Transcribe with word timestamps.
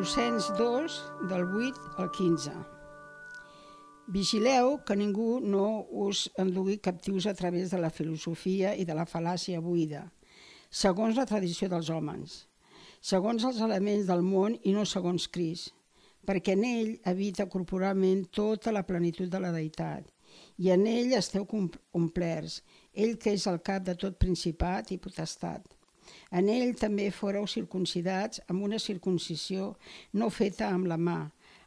Colossens 0.00 0.46
2, 0.56 1.12
del 1.28 1.42
8 1.44 1.80
al 1.98 2.10
15. 2.10 2.52
Vigileu 4.08 4.78
que 4.88 4.94
ningú 4.96 5.42
no 5.44 5.64
us 5.92 6.22
endugui 6.40 6.78
captius 6.80 7.26
a 7.28 7.34
través 7.36 7.68
de 7.68 7.76
la 7.82 7.90
filosofia 7.92 8.70
i 8.72 8.86
de 8.88 8.94
la 8.96 9.04
fal·làcia 9.04 9.60
buida, 9.60 10.06
segons 10.72 11.20
la 11.20 11.26
tradició 11.28 11.68
dels 11.68 11.90
homes, 11.92 12.38
segons 13.04 13.44
els 13.44 13.60
elements 13.66 14.08
del 14.08 14.24
món 14.24 14.56
i 14.64 14.72
no 14.72 14.86
segons 14.88 15.28
Crist, 15.28 15.74
perquè 16.24 16.56
en 16.56 16.64
ell 16.64 16.94
habita 17.12 17.50
corporalment 17.52 18.24
tota 18.32 18.72
la 18.72 18.86
plenitud 18.88 19.28
de 19.28 19.42
la 19.44 19.52
deïtat, 19.52 20.08
i 20.56 20.72
en 20.72 20.86
ell 20.88 21.12
esteu 21.20 21.44
complerts, 21.44 22.62
ell 22.96 23.18
que 23.20 23.36
és 23.36 23.44
el 23.52 23.60
cap 23.60 23.84
de 23.84 23.98
tot 24.00 24.16
principat 24.16 24.96
i 24.96 25.00
potestat. 25.10 25.68
En 26.30 26.48
ell 26.52 26.72
també 26.78 27.10
foreu 27.14 27.46
circuncidats 27.50 28.42
amb 28.48 28.64
una 28.68 28.78
circuncisió 28.78 29.74
no 30.12 30.30
feta 30.30 30.70
amb 30.70 30.88
la 30.90 30.98
mà, 30.98 31.20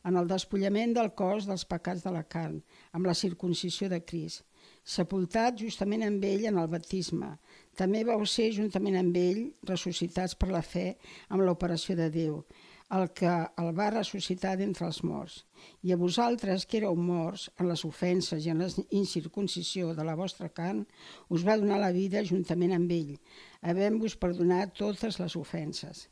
en 0.04 0.18
el 0.20 0.28
despullament 0.28 0.96
del 0.98 1.14
cos 1.20 1.48
dels 1.48 1.64
pecats 1.68 2.04
de 2.04 2.12
la 2.16 2.24
carn, 2.36 2.60
amb 2.92 3.08
la 3.08 3.16
circuncisió 3.16 3.90
de 3.92 4.02
Crist, 4.04 4.44
sepultat 4.84 5.60
justament 5.60 6.04
amb 6.04 6.26
ell 6.28 6.46
en 6.50 6.60
el 6.60 6.68
baptisme. 6.72 7.32
També 7.80 8.04
vau 8.08 8.26
ser 8.28 8.52
juntament 8.58 9.00
amb 9.00 9.18
ell 9.18 9.42
ressuscitats 9.70 10.36
per 10.36 10.52
la 10.52 10.62
fe 10.62 10.94
amb 11.30 11.44
l'operació 11.48 11.96
de 12.00 12.10
Déu, 12.14 12.42
el 12.94 13.08
que 13.18 13.32
el 13.32 13.72
va 13.78 13.90
ressuscitar 13.94 14.54
d'entre 14.60 14.86
els 14.86 15.00
morts. 15.08 15.40
I 15.88 15.96
a 15.96 15.98
vosaltres, 15.98 16.68
que 16.68 16.82
éreu 16.82 16.98
morts 17.00 17.48
en 17.58 17.70
les 17.72 17.86
ofenses 17.88 18.46
i 18.46 18.52
en 18.52 18.62
la 18.62 18.68
incircuncisió 18.92 19.96
de 19.98 20.06
la 20.06 20.18
vostra 20.20 20.52
carn, 20.52 20.84
us 21.34 21.48
va 21.48 21.58
donar 21.58 21.80
la 21.82 21.94
vida 21.96 22.26
juntament 22.28 22.76
amb 22.76 22.92
ell, 22.92 23.16
havent-vos 23.63 24.16
perdonat 24.20 24.76
totes 24.77 25.20
les 25.22 25.35
ofenses. 25.40 26.08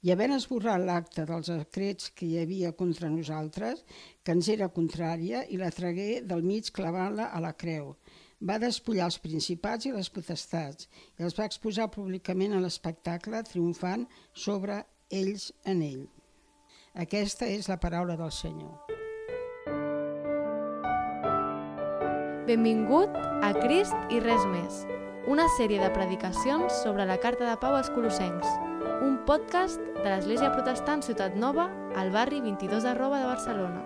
I 0.00 0.12
havent 0.14 0.32
esborrat 0.32 0.80
l'acte 0.80 1.26
dels 1.28 1.50
secrets 1.50 2.08
que 2.16 2.26
hi 2.26 2.38
havia 2.40 2.72
contra 2.76 3.10
nosaltres, 3.12 3.82
que 4.24 4.32
ens 4.36 4.48
era 4.48 4.70
contrària, 4.72 5.44
i 5.48 5.60
la 5.60 5.72
tragué 5.76 6.22
del 6.24 6.44
mig 6.46 6.70
clavant-la 6.76 7.28
a 7.36 7.40
la 7.44 7.52
creu. 7.52 7.94
Va 8.40 8.56
despullar 8.60 9.10
els 9.10 9.18
principats 9.20 9.84
i 9.84 9.92
les 9.92 10.08
potestats 10.08 10.88
i 11.18 11.26
els 11.26 11.36
va 11.36 11.44
exposar 11.50 11.90
públicament 11.92 12.56
a 12.56 12.62
l'espectacle, 12.62 13.42
triomfant 13.44 14.06
sobre 14.32 14.80
ells 15.10 15.50
en 15.68 15.82
ell. 15.84 16.06
Aquesta 17.04 17.46
és 17.46 17.68
la 17.68 17.76
paraula 17.82 18.16
del 18.16 18.32
Senyor. 18.32 18.80
Benvingut 22.48 23.20
a 23.44 23.52
Crist 23.60 23.94
i 24.10 24.18
res 24.24 24.48
més, 24.50 24.80
una 25.30 25.46
sèrie 25.54 25.78
de 25.78 25.88
predicacions 25.94 26.74
sobre 26.82 27.04
la 27.06 27.14
Carta 27.22 27.46
de 27.46 27.54
Pau 27.62 27.76
als 27.78 27.86
Colossencs, 27.94 28.48
un 29.06 29.20
podcast 29.28 29.78
de 29.78 30.08
l'Església 30.08 30.48
Protestant 30.50 31.04
Ciutat 31.06 31.36
Nova 31.38 31.68
al 31.94 32.10
barri 32.10 32.40
22 32.42 32.88
arroba 32.90 33.20
de 33.20 33.28
Barcelona. 33.28 33.84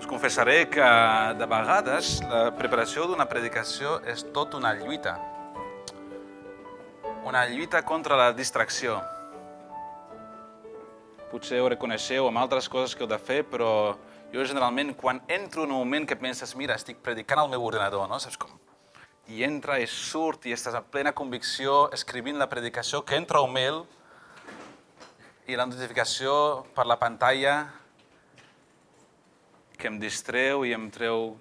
Us 0.00 0.10
confessaré 0.10 0.64
que 0.66 0.90
de 1.38 1.46
vegades 1.46 2.16
la 2.26 2.42
preparació 2.58 3.06
d'una 3.06 3.28
predicació 3.30 4.00
és 4.10 4.26
tot 4.34 4.58
una 4.58 4.74
lluita. 4.74 5.14
Una 7.22 7.46
lluita 7.46 7.84
contra 7.86 8.18
la 8.18 8.32
distracció 8.34 8.98
potser 11.30 11.60
ho 11.62 11.68
reconeixeu 11.70 12.26
amb 12.26 12.40
altres 12.42 12.66
coses 12.66 12.96
que 12.96 13.04
heu 13.06 13.10
de 13.14 13.18
fer, 13.22 13.44
però 13.46 13.94
jo 14.32 14.44
generalment 14.46 14.94
quan 14.94 15.20
entro 15.28 15.64
en 15.64 15.72
un 15.72 15.78
moment 15.82 16.06
que 16.06 16.16
penses, 16.16 16.54
mira, 16.54 16.76
estic 16.78 17.00
predicant 17.02 17.42
al 17.42 17.50
meu 17.50 17.64
ordenador, 17.66 18.06
no? 18.08 18.18
Saps 18.22 18.38
com? 18.38 18.52
I 19.30 19.42
entra 19.46 19.78
i 19.82 19.86
surt 19.90 20.46
i 20.46 20.54
estàs 20.54 20.76
en 20.78 20.86
plena 20.90 21.12
convicció 21.14 21.88
escrivint 21.94 22.38
la 22.38 22.48
predicació, 22.50 23.02
que 23.04 23.18
entra 23.18 23.42
un 23.42 23.52
mail 23.54 23.82
i 25.50 25.58
la 25.58 25.66
notificació 25.66 26.32
per 26.76 26.86
la 26.86 26.98
pantalla 26.98 27.54
que 29.78 29.88
em 29.90 29.98
distreu 29.98 30.62
i 30.66 30.74
em 30.76 30.86
treu 30.94 31.32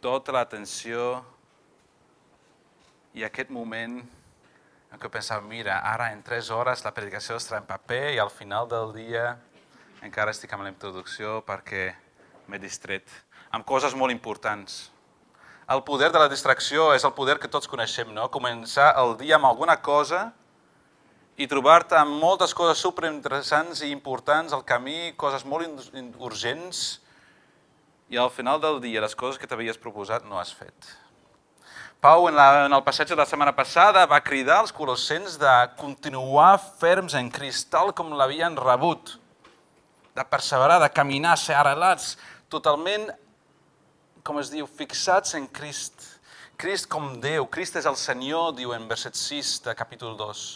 tota 0.00 0.32
l'atenció 0.32 1.18
i 3.18 3.24
aquest 3.26 3.50
moment 3.52 3.98
en 4.88 5.00
què 5.00 5.10
pensava, 5.12 5.44
mira, 5.44 5.82
ara 5.84 6.12
en 6.14 6.22
tres 6.24 6.48
hores 6.54 6.84
la 6.86 6.94
predicació 6.96 7.36
estarà 7.36 7.60
en 7.60 7.68
paper 7.68 8.14
i 8.14 8.20
al 8.22 8.32
final 8.32 8.70
del 8.70 8.94
dia 8.96 9.34
encara 10.06 10.32
estic 10.32 10.54
amb 10.54 10.64
la 10.64 10.72
introducció 10.72 11.42
perquè 11.44 11.90
m'he 12.48 12.60
distret 12.60 13.06
amb 13.54 13.66
coses 13.68 13.94
molt 13.96 14.12
importants. 14.12 14.88
El 15.68 15.82
poder 15.84 16.08
de 16.12 16.20
la 16.20 16.30
distracció 16.32 16.92
és 16.96 17.04
el 17.04 17.12
poder 17.16 17.36
que 17.40 17.50
tots 17.52 17.68
coneixem, 17.68 18.08
no? 18.16 18.30
Començar 18.32 18.94
el 19.00 19.16
dia 19.20 19.36
amb 19.36 19.48
alguna 19.48 19.76
cosa 19.84 20.30
i 21.36 21.46
trobar-te 21.46 21.96
amb 21.98 22.16
moltes 22.22 22.54
coses 22.56 22.80
superinteressants 22.82 23.84
i 23.84 23.92
importants 23.92 24.56
al 24.56 24.64
camí, 24.64 25.12
coses 25.20 25.44
molt 25.44 25.92
urgents, 26.18 27.02
i 28.08 28.16
al 28.16 28.32
final 28.32 28.60
del 28.60 28.80
dia 28.80 29.04
les 29.04 29.14
coses 29.14 29.36
que 29.38 29.46
t'havies 29.46 29.78
proposat 29.78 30.24
no 30.24 30.40
has 30.40 30.54
fet. 30.56 30.88
Pau, 32.00 32.28
en, 32.30 32.36
la, 32.38 32.64
en 32.64 32.72
el 32.72 32.82
passatge 32.86 33.12
de 33.12 33.20
la 33.20 33.26
setmana 33.26 33.52
passada, 33.52 34.06
va 34.06 34.22
cridar 34.24 34.60
als 34.62 34.72
colossens 34.72 35.36
de 35.38 35.54
continuar 35.76 36.52
ferms 36.80 37.16
en 37.18 37.28
Crist, 37.34 37.68
tal 37.74 37.90
com 37.92 38.14
l'havien 38.14 38.56
rebut, 38.56 39.16
de 40.14 40.24
perseverar, 40.24 40.78
de 40.80 40.88
caminar, 40.94 41.36
ser 41.36 41.58
arrelats, 41.58 42.16
totalment, 42.52 43.08
com 44.24 44.38
es 44.40 44.50
diu, 44.52 44.66
fixats 44.66 45.36
en 45.38 45.46
Crist. 45.48 46.16
Crist 46.58 46.88
com 46.90 47.12
Déu, 47.22 47.46
Crist 47.46 47.76
és 47.78 47.86
el 47.86 47.96
Senyor, 47.96 48.52
diu 48.58 48.72
en 48.74 48.88
verset 48.90 49.14
6 49.14 49.60
de 49.68 49.74
capítol 49.78 50.16
2. 50.18 50.46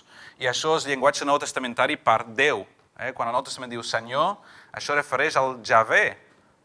I 0.42 0.48
això 0.50 0.74
és 0.78 0.88
llenguatge 0.88 1.28
nou 1.28 1.38
testamentari 1.38 1.94
per 2.00 2.24
Déu. 2.26 2.64
Eh? 2.98 3.12
Quan 3.14 3.28
el 3.28 3.36
Nou 3.36 3.44
Testament 3.46 3.70
diu 3.70 3.84
Senyor, 3.86 4.34
això 4.74 4.96
refereix 4.98 5.38
al 5.38 5.60
Javé 5.62 6.16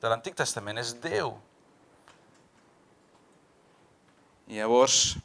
de 0.01 0.09
l'Antic 0.09 0.37
Testament, 0.39 0.79
és 0.81 0.95
Déu. 1.03 1.35
I 4.47 4.61
llavors, 4.61 5.17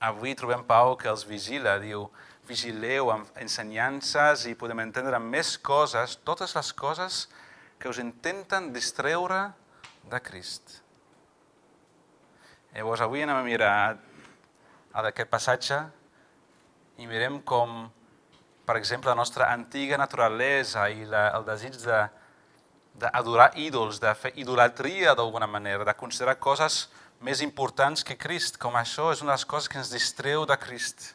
avui 0.00 0.34
trobem 0.38 0.62
Pau 0.64 0.94
que 0.96 1.10
els 1.10 1.26
vigila, 1.26 1.76
diu, 1.82 2.06
vigileu 2.48 3.10
amb 3.12 3.40
ensenyances 3.42 4.46
i 4.48 4.56
podem 4.56 4.86
entendre 4.86 5.18
més 5.20 5.56
coses, 5.58 6.16
totes 6.24 6.54
les 6.56 6.72
coses 6.72 7.26
que 7.28 7.46
us 7.86 8.00
intenten 8.02 8.72
distreure 8.74 9.52
de 10.10 10.18
Crist. 10.18 10.80
Llavors, 12.74 13.00
avui 13.00 13.22
anem 13.22 13.38
a 13.38 13.46
mirar 13.46 13.74
a 14.92 15.04
aquest 15.06 15.30
passatge 15.30 15.78
i 16.98 17.06
mirem 17.06 17.38
com, 17.46 17.86
per 18.66 18.76
exemple, 18.80 19.12
la 19.12 19.18
nostra 19.18 19.52
antiga 19.54 19.98
naturalesa 20.00 20.88
i 20.90 21.06
la, 21.06 21.28
el 21.38 21.46
desig 21.46 21.78
de, 21.84 22.00
d'adorar 22.98 23.52
ídols, 23.54 24.00
de 24.02 24.14
fer 24.18 24.34
idolatria 24.42 25.14
d'alguna 25.14 25.46
manera, 25.46 25.86
de 25.86 25.94
considerar 25.94 26.38
coses 26.42 26.88
més 27.22 27.42
importants 27.42 28.02
que 28.06 28.18
Crist, 28.18 28.58
com 28.58 28.74
això 28.78 29.12
és 29.12 29.22
una 29.22 29.32
de 29.32 29.38
les 29.38 29.46
coses 29.46 29.70
que 29.70 29.78
ens 29.78 29.94
distreu 29.94 30.46
de 30.46 30.58
Crist. 30.58 31.12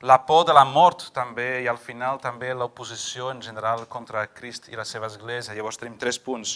La 0.00 0.16
por 0.24 0.46
de 0.48 0.54
la 0.56 0.64
mort 0.64 1.10
també, 1.12 1.60
i 1.60 1.66
al 1.68 1.76
final 1.76 2.16
també 2.22 2.54
l'oposició 2.56 3.28
en 3.34 3.42
general 3.44 3.82
contra 3.84 4.22
Crist 4.32 4.70
i 4.72 4.78
la 4.78 4.86
seva 4.88 5.10
església. 5.10 5.52
Llavors 5.52 5.76
tenim 5.76 5.98
tres 6.00 6.16
punts. 6.16 6.54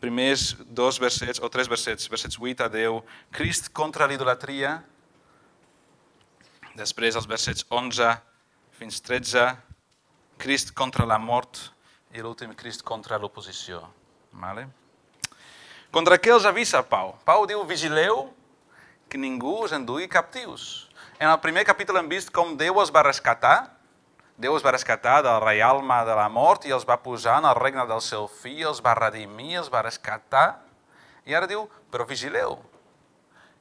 Primers 0.00 0.54
dos 0.64 0.96
versets, 1.02 1.42
o 1.44 1.50
tres 1.52 1.68
versets, 1.68 2.08
versets 2.08 2.40
8 2.40 2.64
a 2.64 2.70
10, 2.72 3.02
Crist 3.36 3.68
contra 3.76 4.08
l'idolatria. 4.08 4.78
Després 6.80 7.18
els 7.18 7.28
versets 7.28 7.66
11 7.68 8.14
fins 8.80 9.04
13, 9.04 9.44
Crist 10.40 10.72
contra 10.72 11.04
la 11.04 11.20
mort 11.20 11.60
i 12.16 12.24
l'últim 12.24 12.56
Crist 12.56 12.86
contra 12.88 13.20
l'oposició. 13.20 13.82
Vale? 14.32 14.64
Contra 15.92 16.16
què 16.16 16.32
els 16.32 16.48
avisa 16.48 16.80
Pau? 16.88 17.18
Pau 17.28 17.44
diu, 17.44 17.60
vigileu 17.68 18.30
que 19.12 19.20
ningú 19.20 19.58
us 19.66 19.76
endugui 19.76 20.08
captius. 20.08 20.87
En 21.18 21.26
el 21.26 21.40
primer 21.42 21.64
capítol 21.66 21.96
hem 21.98 22.06
vist 22.06 22.28
com 22.30 22.52
Déu 22.54 22.76
els 22.78 22.92
va 22.94 23.02
rescatar. 23.02 23.72
Déu 24.38 24.54
els 24.54 24.62
va 24.62 24.70
rescatar 24.70 25.16
del 25.26 25.40
reialme 25.42 25.96
de 26.06 26.14
la 26.14 26.28
mort 26.30 26.62
i 26.68 26.70
els 26.70 26.86
va 26.86 27.00
posar 27.02 27.40
en 27.40 27.48
el 27.50 27.56
regne 27.58 27.82
del 27.90 28.02
seu 28.06 28.28
fill, 28.30 28.68
els 28.70 28.78
va 28.78 28.94
redimir, 28.94 29.56
els 29.58 29.70
va 29.72 29.82
rescatar. 29.82 30.60
I 31.26 31.34
ara 31.34 31.50
diu, 31.50 31.64
però 31.90 32.06
vigileu, 32.06 32.54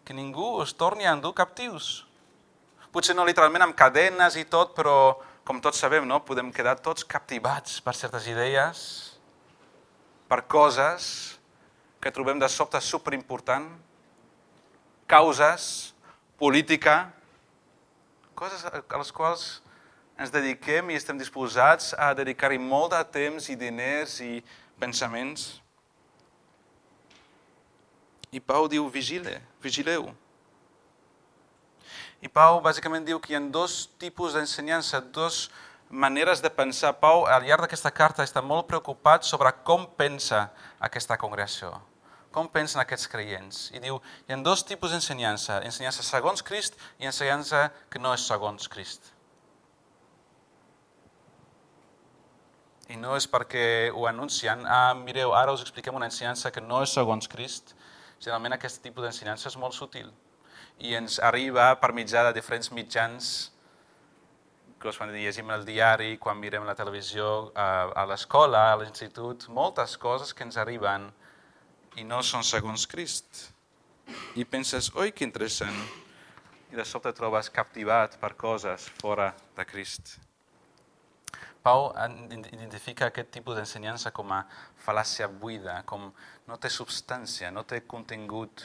que 0.05 0.13
ningú 0.13 0.51
us 0.61 0.75
torni 0.77 1.09
a 1.09 1.15
endur 1.17 1.33
captius. 1.33 2.05
Potser 2.93 3.17
no 3.17 3.25
literalment 3.25 3.65
amb 3.65 3.75
cadenes 3.75 4.37
i 4.37 4.45
tot, 4.45 4.77
però 4.77 5.17
com 5.43 5.57
tots 5.57 5.81
sabem, 5.81 6.05
no? 6.05 6.21
podem 6.21 6.53
quedar 6.53 6.77
tots 6.77 7.09
captivats 7.09 7.81
per 7.81 7.97
certes 7.97 8.29
idees, 8.29 8.85
per 10.29 10.43
coses 10.45 11.39
que 11.97 12.13
trobem 12.13 12.37
de 12.37 12.53
sobte 12.53 12.77
superimportant, 12.85 13.71
causes, 15.09 15.95
política, 16.37 17.16
coses 18.37 18.61
a 18.69 18.97
les 19.01 19.09
quals 19.11 19.47
ens 20.17 20.33
dediquem 20.33 20.91
i 20.91 20.97
estem 20.97 21.17
disposats 21.17 21.91
a 21.97 22.11
dedicar-hi 22.17 22.59
molt 22.61 22.93
de 22.93 23.01
temps 23.17 23.49
i 23.49 23.57
diners 23.57 24.19
i 24.21 24.43
pensaments. 24.77 25.55
I 28.29 28.41
Pau 28.43 28.67
diu, 28.69 28.85
vigile, 28.93 29.39
vigileu. 29.63 30.11
I 32.21 32.29
Pau 32.29 32.59
bàsicament 32.61 33.05
diu 33.05 33.21
que 33.21 33.33
hi 33.33 33.37
ha 33.37 33.41
dos 33.41 33.87
tipus 34.01 34.37
d'ensenyança, 34.37 35.01
dos 35.01 35.47
maneres 35.89 36.41
de 36.41 36.49
pensar. 36.53 36.93
Pau, 37.01 37.25
al 37.25 37.45
llarg 37.45 37.65
d'aquesta 37.65 37.93
carta, 37.93 38.25
està 38.25 38.41
molt 38.41 38.67
preocupat 38.69 39.25
sobre 39.25 39.53
com 39.65 39.85
pensa 39.97 40.47
aquesta 40.83 41.17
congregació, 41.17 41.73
com 42.37 42.49
pensen 42.53 42.81
aquests 42.83 43.09
creients. 43.09 43.61
I 43.73 43.81
diu, 43.83 43.99
hi 44.27 44.33
ha 44.33 44.39
dos 44.45 44.63
tipus 44.69 44.93
d'ensenyança, 44.93 45.59
ensenyança 45.65 46.05
segons 46.05 46.45
Crist 46.45 46.77
i 47.01 47.09
ensenyança 47.09 47.67
que 47.89 48.01
no 48.03 48.13
és 48.13 48.25
segons 48.29 48.69
Crist. 48.69 49.09
I 52.93 52.95
no 53.01 53.17
és 53.17 53.25
perquè 53.27 53.89
ho 53.91 54.05
anuncien, 54.07 54.63
ah, 54.63 54.93
mireu, 54.95 55.33
ara 55.35 55.51
us 55.51 55.65
expliquem 55.65 55.97
una 55.97 56.07
ensenyança 56.07 56.53
que 56.55 56.63
no 56.63 56.85
és 56.85 56.93
segons 56.95 57.27
Crist. 57.27 57.73
Generalment 58.21 58.55
aquest 58.55 58.79
tipus 58.85 59.03
d'ensenyança 59.03 59.49
és 59.51 59.59
molt 59.59 59.75
sutil 59.75 60.13
i 60.79 60.93
ens 60.93 61.17
arriba 61.19 61.71
per 61.81 61.93
mitjà 61.93 62.23
de 62.27 62.33
diferents 62.35 62.69
mitjans 62.71 63.51
que 64.77 64.91
quan 64.93 65.09
llegim 65.09 65.49
el 65.49 65.63
diari, 65.65 66.17
quan 66.21 66.37
mirem 66.37 66.67
la 66.67 66.75
televisió, 66.77 67.49
a, 67.57 67.89
a 67.97 68.03
l'escola, 68.05 68.67
a 68.71 68.75
l'institut, 68.77 69.47
moltes 69.49 69.97
coses 69.97 70.35
que 70.37 70.45
ens 70.45 70.57
arriben 70.61 71.09
i 71.97 72.05
no 72.05 72.21
són 72.21 72.45
segons 72.45 72.85
Crist. 72.89 73.47
I 74.37 74.45
penses, 74.45 74.91
oi, 74.95 75.11
que 75.11 75.25
interessant. 75.25 75.75
I 76.71 76.77
de 76.77 76.85
sobte 76.85 77.11
trobes 77.15 77.49
captivat 77.53 78.17
per 78.21 78.35
coses 78.39 78.87
fora 79.01 79.31
de 79.57 79.65
Crist. 79.65 80.17
Pau 81.63 81.89
identifica 82.53 83.09
aquest 83.09 83.31
tipus 83.33 83.57
d'ensenyança 83.57 84.13
com 84.15 84.29
a 84.31 84.43
fal·làcia 84.85 85.27
buida, 85.27 85.81
com 85.89 86.05
no 86.47 86.57
té 86.61 86.69
substància, 86.71 87.51
no 87.51 87.65
té 87.67 87.81
contingut. 87.83 88.63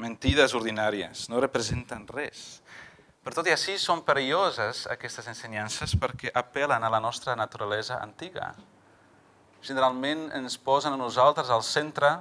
Mentides 0.00 0.54
ordinàries, 0.56 1.26
no 1.28 1.42
representen 1.42 2.06
res. 2.08 2.62
Per 3.22 3.34
tot 3.36 3.46
i 3.46 3.52
així 3.52 3.76
són 3.78 4.00
perilloses 4.06 4.86
aquestes 4.90 5.28
ensenyances 5.30 5.92
perquè 6.00 6.32
apel·len 6.34 6.82
a 6.82 6.90
la 6.90 7.02
nostra 7.02 7.36
naturalesa 7.38 8.00
antiga. 8.02 8.54
Generalment 9.62 10.26
ens 10.34 10.56
posen 10.58 10.92
a 10.92 10.98
nosaltres 10.98 11.50
al 11.50 11.62
centre. 11.62 12.16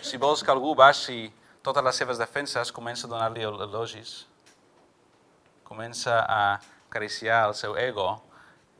Si 0.00 0.16
vols 0.16 0.40
que 0.40 0.52
algú 0.52 0.72
baixi 0.74 1.28
totes 1.60 1.84
les 1.84 2.00
seves 2.00 2.20
defenses, 2.20 2.72
comença 2.72 3.04
a 3.06 3.10
donar-li 3.10 3.44
elogis. 3.44 4.24
Comença 5.68 6.22
a 6.24 6.58
acariciar 6.88 7.44
el 7.46 7.54
seu 7.54 7.76
ego 7.76 8.14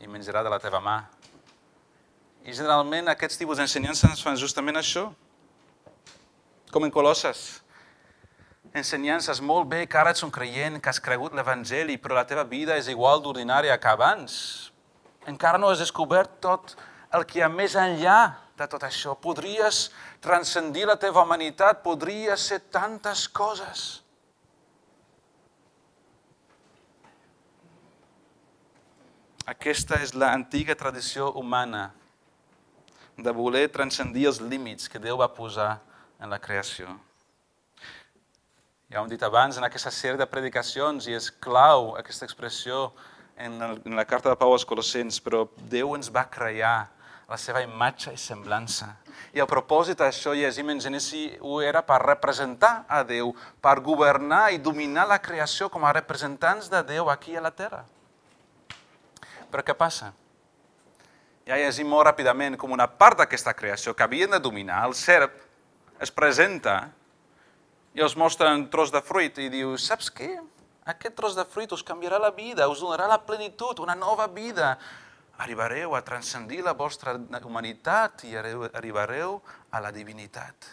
i 0.01 0.09
menjarà 0.09 0.43
de 0.43 0.51
la 0.51 0.59
teva 0.59 0.81
mà. 0.81 1.03
I 2.41 2.57
generalment 2.57 3.13
aquests 3.13 3.37
tipus 3.37 3.61
d'ensenyances 3.61 4.25
fan 4.25 4.41
justament 4.41 4.81
això. 4.81 5.11
Com 6.73 6.87
en 6.87 6.93
Colosses, 6.95 7.61
ensenyances, 8.73 9.43
molt 9.45 9.69
bé 9.69 9.83
que 9.91 9.99
ara 10.01 10.15
ets 10.15 10.25
un 10.25 10.33
creient, 10.33 10.79
que 10.81 10.89
has 10.89 11.03
cregut 11.03 11.35
l'Evangeli, 11.37 11.99
però 12.01 12.17
la 12.17 12.25
teva 12.25 12.47
vida 12.49 12.79
és 12.81 12.89
igual 12.89 13.21
d'ordinària 13.21 13.77
que 13.77 13.93
abans. 13.93 14.71
Encara 15.29 15.59
no 15.61 15.69
has 15.69 15.83
descobert 15.83 16.39
tot 16.41 16.79
el 17.17 17.27
que 17.27 17.41
hi 17.41 17.43
ha 17.43 17.51
més 17.51 17.75
enllà 17.79 18.21
de 18.59 18.69
tot 18.71 18.85
això. 18.87 19.17
Podries 19.19 19.89
transcendir 20.23 20.87
la 20.89 20.99
teva 21.01 21.25
humanitat, 21.25 21.83
podries 21.83 22.47
ser 22.53 22.61
tantes 22.71 23.27
coses. 23.29 24.03
Aquesta 29.51 29.99
és 30.05 30.13
l'antiga 30.15 30.77
tradició 30.79 31.33
humana 31.35 31.89
de 33.19 33.33
voler 33.35 33.67
transcendir 33.73 34.29
els 34.31 34.39
límits 34.41 34.87
que 34.89 35.01
Déu 35.03 35.19
va 35.19 35.33
posar 35.35 35.81
en 36.21 36.31
la 36.31 36.39
creació. 36.39 36.93
Ja 38.91 39.01
ho 39.01 39.05
hem 39.05 39.11
dit 39.11 39.23
abans, 39.23 39.59
en 39.59 39.67
aquesta 39.67 39.91
sèrie 39.95 40.19
de 40.19 40.29
predicacions, 40.31 41.07
i 41.07 41.17
és 41.19 41.29
clau 41.43 41.97
aquesta 41.99 42.27
expressió 42.27 42.89
en, 43.39 43.59
la 43.97 44.05
carta 44.05 44.31
de 44.31 44.39
Pau 44.39 44.53
als 44.55 44.67
Colossens, 44.67 45.21
però 45.23 45.45
Déu 45.73 45.97
ens 45.99 46.11
va 46.13 46.29
crear 46.31 46.91
la 47.31 47.39
seva 47.39 47.63
imatge 47.63 48.11
i 48.11 48.19
semblança. 48.19 48.89
I 49.31 49.39
el 49.39 49.47
propòsit 49.47 50.01
d'això, 50.01 50.33
llegim 50.35 50.73
en 50.73 50.81
Genesi, 50.83 51.29
ho 51.39 51.61
era 51.63 51.85
per 51.87 52.01
representar 52.03 52.85
a 52.91 53.05
Déu, 53.07 53.31
per 53.63 53.77
governar 53.87 54.49
i 54.51 54.59
dominar 54.59 55.07
la 55.07 55.21
creació 55.23 55.69
com 55.71 55.87
a 55.87 55.93
representants 55.95 56.67
de 56.73 56.83
Déu 56.89 57.11
aquí 57.11 57.37
a 57.39 57.45
la 57.45 57.53
Terra. 57.55 57.85
Però 59.51 59.63
què 59.63 59.77
passa? 59.79 60.11
Ja 61.47 61.59
llegim 61.59 61.87
molt 61.91 62.09
ràpidament 62.09 62.59
com 62.59 62.75
una 62.75 62.89
part 62.91 63.23
d'aquesta 63.23 63.55
creació 63.55 63.95
que 63.95 64.07
havien 64.07 64.35
de 64.35 64.43
dominar, 64.43 64.83
el 64.89 64.97
serp, 64.99 65.39
es 66.03 66.11
presenta 66.11 66.89
i 67.95 68.03
els 68.03 68.17
mostra 68.19 68.51
un 68.55 68.67
tros 68.73 68.91
de 68.91 69.03
fruit 69.07 69.39
i 69.39 69.47
diu, 69.53 69.77
saps 69.79 70.11
què? 70.15 70.33
Aquest 70.91 71.15
tros 71.15 71.39
de 71.39 71.45
fruit 71.47 71.71
us 71.77 71.87
canviarà 71.87 72.19
la 72.19 72.33
vida, 72.35 72.67
us 72.71 72.83
donarà 72.83 73.07
la 73.07 73.21
plenitud, 73.23 73.79
una 73.85 73.95
nova 73.95 74.27
vida. 74.27 74.77
Arribareu 75.41 75.95
a 75.97 76.03
transcendir 76.05 76.61
la 76.63 76.75
vostra 76.77 77.15
humanitat 77.17 78.27
i 78.29 78.37
arribareu 78.37 79.39
a 79.73 79.81
la 79.81 79.93
divinitat. 79.95 80.69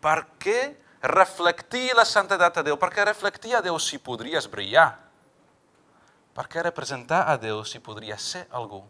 Per 0.00 0.18
què 0.40 0.60
reflectir 1.02 1.90
la 1.98 2.06
santedat 2.08 2.60
a 2.60 2.64
Déu? 2.64 2.78
Perquè 2.80 3.04
reflectir 3.04 3.56
a 3.58 3.62
Déu 3.64 3.76
si 3.82 4.00
podries 4.00 4.48
brillar. 4.48 4.90
Per 6.32 6.46
què 6.48 6.62
representar 6.64 7.26
a 7.28 7.36
Déu 7.36 7.64
si 7.66 7.82
podries 7.84 8.30
ser 8.32 8.46
algú? 8.54 8.84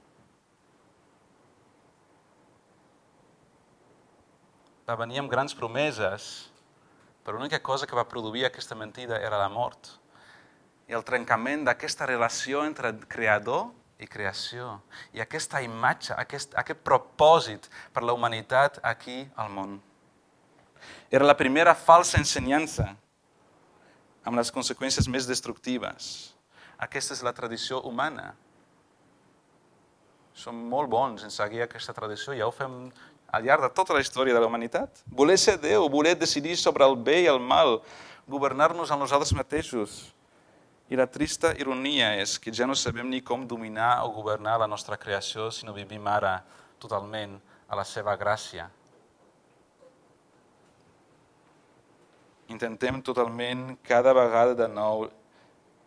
va 4.88 4.96
venir 4.96 5.18
amb 5.20 5.28
grans 5.28 5.52
promeses, 5.52 6.48
però 7.20 7.36
l'única 7.36 7.60
cosa 7.60 7.86
que 7.86 7.96
va 7.96 8.08
produir 8.08 8.46
aquesta 8.46 8.76
mentida 8.78 9.18
era 9.20 9.36
la 9.36 9.50
mort 9.52 9.90
i 10.88 10.96
el 10.96 11.04
trencament 11.04 11.66
d'aquesta 11.68 12.06
relació 12.08 12.64
entre 12.64 12.94
creador 13.12 13.68
i 14.00 14.06
creació. 14.08 14.78
I 15.12 15.20
aquesta 15.20 15.60
imatge, 15.62 16.14
aquest, 16.16 16.54
aquest 16.56 16.80
propòsit 16.86 17.68
per 17.92 18.04
la 18.06 18.14
humanitat 18.16 18.80
aquí 18.82 19.26
al 19.36 19.52
món. 19.52 19.76
Era 21.10 21.26
la 21.26 21.36
primera 21.36 21.74
falsa 21.74 22.18
ensenyança 22.20 22.88
amb 24.24 24.36
les 24.38 24.52
conseqüències 24.54 25.08
més 25.08 25.26
destructives. 25.28 26.32
Aquesta 26.78 27.16
és 27.16 27.24
la 27.26 27.34
tradició 27.34 27.80
humana. 27.88 28.32
Som 30.38 30.58
molt 30.70 30.88
bons 30.88 31.24
en 31.26 31.32
seguir 31.34 31.64
aquesta 31.64 31.94
tradició, 31.96 32.36
ja 32.36 32.46
ho 32.46 32.54
fem 32.54 32.86
al 33.34 33.44
llarg 33.44 33.66
de 33.66 33.72
tota 33.74 33.96
la 33.96 34.00
història 34.04 34.36
de 34.36 34.40
la 34.40 34.46
humanitat. 34.46 35.02
Voler 35.10 35.36
ser 35.40 35.58
Déu, 35.60 35.88
voler 35.90 36.14
decidir 36.16 36.56
sobre 36.56 36.86
el 36.86 36.94
bé 36.96 37.24
i 37.24 37.32
el 37.32 37.40
mal, 37.40 37.80
governar-nos 38.28 38.92
a 38.92 39.00
nosaltres 39.00 39.34
mateixos. 39.36 40.14
I 40.88 40.96
la 40.96 41.06
trista 41.06 41.52
ironia 41.60 42.14
és 42.16 42.38
que 42.40 42.52
ja 42.54 42.66
no 42.66 42.76
sabem 42.76 43.08
ni 43.10 43.20
com 43.20 43.44
dominar 43.46 44.04
o 44.06 44.12
governar 44.16 44.56
la 44.60 44.66
nostra 44.66 44.96
creació 44.96 45.50
si 45.52 45.66
no 45.66 45.76
vivim 45.76 46.06
ara 46.08 46.38
totalment 46.80 47.36
a 47.68 47.76
la 47.76 47.84
seva 47.84 48.16
gràcia. 48.16 48.70
Intentem 52.48 53.02
totalment 53.04 53.76
cada 53.84 54.14
vegada 54.16 54.56
de 54.56 54.68
nou 54.72 55.10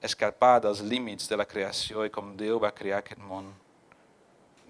escapar 0.01 0.59
dels 0.61 0.83
límits 0.85 1.27
de 1.29 1.37
la 1.37 1.49
creació 1.49 2.05
i 2.05 2.13
com 2.13 2.35
Déu 2.37 2.61
va 2.61 2.69
crear 2.73 3.01
aquest 3.01 3.21
món 3.21 3.49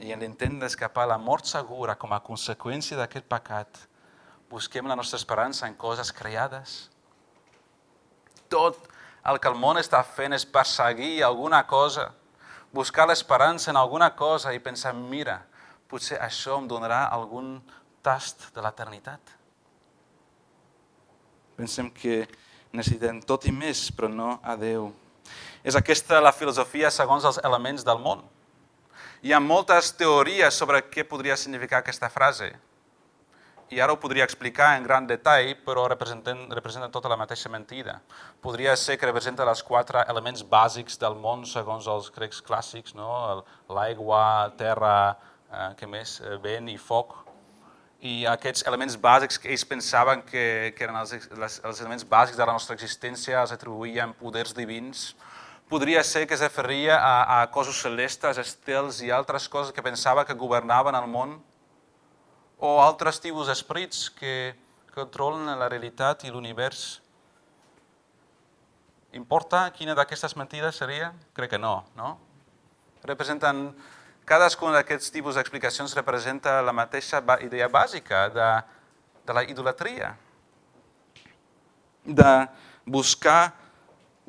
i 0.02 0.12
en 0.14 0.22
l'intent 0.24 0.58
d'escapar 0.62 1.06
la 1.10 1.20
mort 1.22 1.46
segura 1.46 1.96
com 2.00 2.14
a 2.14 2.22
conseqüència 2.26 2.98
d'aquest 2.98 3.28
pecat, 3.30 3.84
busquem 4.50 4.88
la 4.90 4.98
nostra 4.98 5.20
esperança 5.22 5.68
en 5.70 5.76
coses 5.78 6.12
creades. 6.12 6.90
Tot 8.50 8.80
el 9.28 9.40
que 9.40 9.50
el 9.52 9.58
món 9.58 9.78
està 9.78 10.02
fent 10.06 10.34
és 10.34 10.46
perseguir 10.46 11.22
alguna 11.24 11.62
cosa, 11.68 12.10
buscar 12.74 13.08
l'esperança 13.08 13.70
en 13.72 13.78
alguna 13.78 14.12
cosa 14.16 14.54
i 14.54 14.60
pensar, 14.64 14.94
mira, 14.96 15.42
potser 15.92 16.18
això 16.24 16.58
em 16.58 16.68
donarà 16.68 17.04
algun 17.12 17.60
tast 18.02 18.50
de 18.56 18.64
l'eternitat. 18.64 19.36
Pensem 21.58 21.92
que 21.94 22.24
necessitem 22.74 23.20
tot 23.28 23.46
i 23.46 23.54
més, 23.54 23.90
però 23.94 24.10
no 24.10 24.40
a 24.42 24.56
Déu. 24.58 24.90
És 25.64 25.76
aquesta 25.78 26.22
la 26.24 26.34
filosofia 26.34 26.90
segons 26.90 27.28
els 27.28 27.38
elements 27.46 27.86
del 27.86 28.00
món. 28.02 28.24
Hi 29.22 29.36
ha 29.36 29.40
moltes 29.44 29.92
teories 29.94 30.56
sobre 30.58 30.82
què 30.90 31.06
podria 31.06 31.38
significar 31.38 31.84
aquesta 31.84 32.10
frase. 32.10 32.56
I 33.72 33.80
ara 33.80 33.94
ho 33.94 34.00
podria 34.04 34.26
explicar 34.28 34.74
en 34.76 34.84
gran 34.84 35.06
detall, 35.08 35.54
però 35.64 35.86
representen, 35.88 36.42
representa 36.52 36.90
tota 36.92 37.08
la 37.08 37.16
mateixa 37.16 37.48
mentida. 37.50 38.02
Podria 38.44 38.74
ser 38.76 38.98
que 39.00 39.08
representa 39.08 39.46
els 39.48 39.62
quatre 39.64 40.02
elements 40.12 40.44
bàsics 40.44 41.00
del 41.00 41.16
món 41.16 41.46
segons 41.48 41.88
els 41.88 42.10
grecs 42.12 42.42
clàssics, 42.44 42.92
no? 43.00 43.46
l'aigua, 43.72 44.52
terra, 44.60 45.16
eh, 45.48 45.70
què 45.80 45.88
més? 45.88 46.18
Eh, 46.20 46.36
vent 46.44 46.68
i 46.68 46.76
foc. 46.76 47.16
I 48.02 48.26
aquests 48.28 48.66
elements 48.68 48.98
bàsics 49.00 49.40
que 49.40 49.48
ells 49.54 49.64
pensaven 49.70 50.26
que, 50.28 50.74
que 50.76 50.84
eren 50.84 50.98
els, 51.00 51.14
els, 51.32 51.62
els 51.64 51.80
elements 51.80 52.04
bàsics 52.12 52.36
de 52.36 52.44
la 52.44 52.58
nostra 52.58 52.76
existència 52.76 53.40
els 53.40 53.54
atribuïen 53.56 54.12
poders 54.20 54.52
divins, 54.58 55.14
podria 55.72 56.04
ser 56.04 56.26
que 56.28 56.36
es 56.36 56.44
referia 56.44 56.98
a, 57.00 57.14
a 57.38 57.48
cossos 57.56 57.80
celestes, 57.80 58.42
estels 58.42 59.00
i 59.06 59.14
altres 59.16 59.48
coses 59.48 59.72
que 59.72 59.86
pensava 59.86 60.26
que 60.28 60.36
governaven 60.36 61.00
el 61.00 61.08
món, 61.08 61.38
o 62.62 62.78
altres 62.80 63.18
tipus 63.20 63.50
d'esperits 63.50 64.06
que 64.14 64.54
controlen 64.94 65.50
la 65.58 65.70
realitat 65.70 66.28
i 66.28 66.32
l'univers. 66.32 67.02
Importa 69.18 69.66
quina 69.74 69.96
d'aquestes 69.98 70.38
mentides 70.38 70.78
seria? 70.78 71.10
Crec 71.34 71.56
que 71.56 71.60
no, 71.60 71.82
no? 71.98 72.14
Representen, 73.04 73.72
cadascun 74.30 74.78
d'aquests 74.78 75.10
tipus 75.12 75.40
d'explicacions 75.40 75.98
representa 75.98 76.60
la 76.62 76.76
mateixa 76.76 77.24
idea 77.42 77.68
bàsica 77.68 78.28
de, 78.30 78.52
de 79.26 79.34
la 79.34 79.44
idolatria, 79.50 80.14
de 82.06 82.32
buscar 82.86 83.56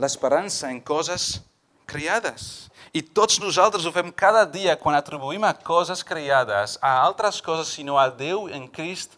l'esperança 0.00 0.72
en 0.72 0.80
coses 0.80 1.42
creades. 1.84 2.71
I 2.92 3.00
tots 3.00 3.38
nosaltres 3.40 3.86
ho 3.88 3.92
fem 3.94 4.10
cada 4.12 4.44
dia 4.44 4.74
quan 4.76 4.98
atribuïm 4.98 5.46
a 5.48 5.54
coses 5.56 6.02
creades, 6.04 6.76
a 6.84 6.92
altres 7.00 7.40
coses, 7.40 7.72
sinó 7.72 7.96
a 7.96 8.10
Déu 8.12 8.50
en 8.52 8.66
Crist, 8.68 9.16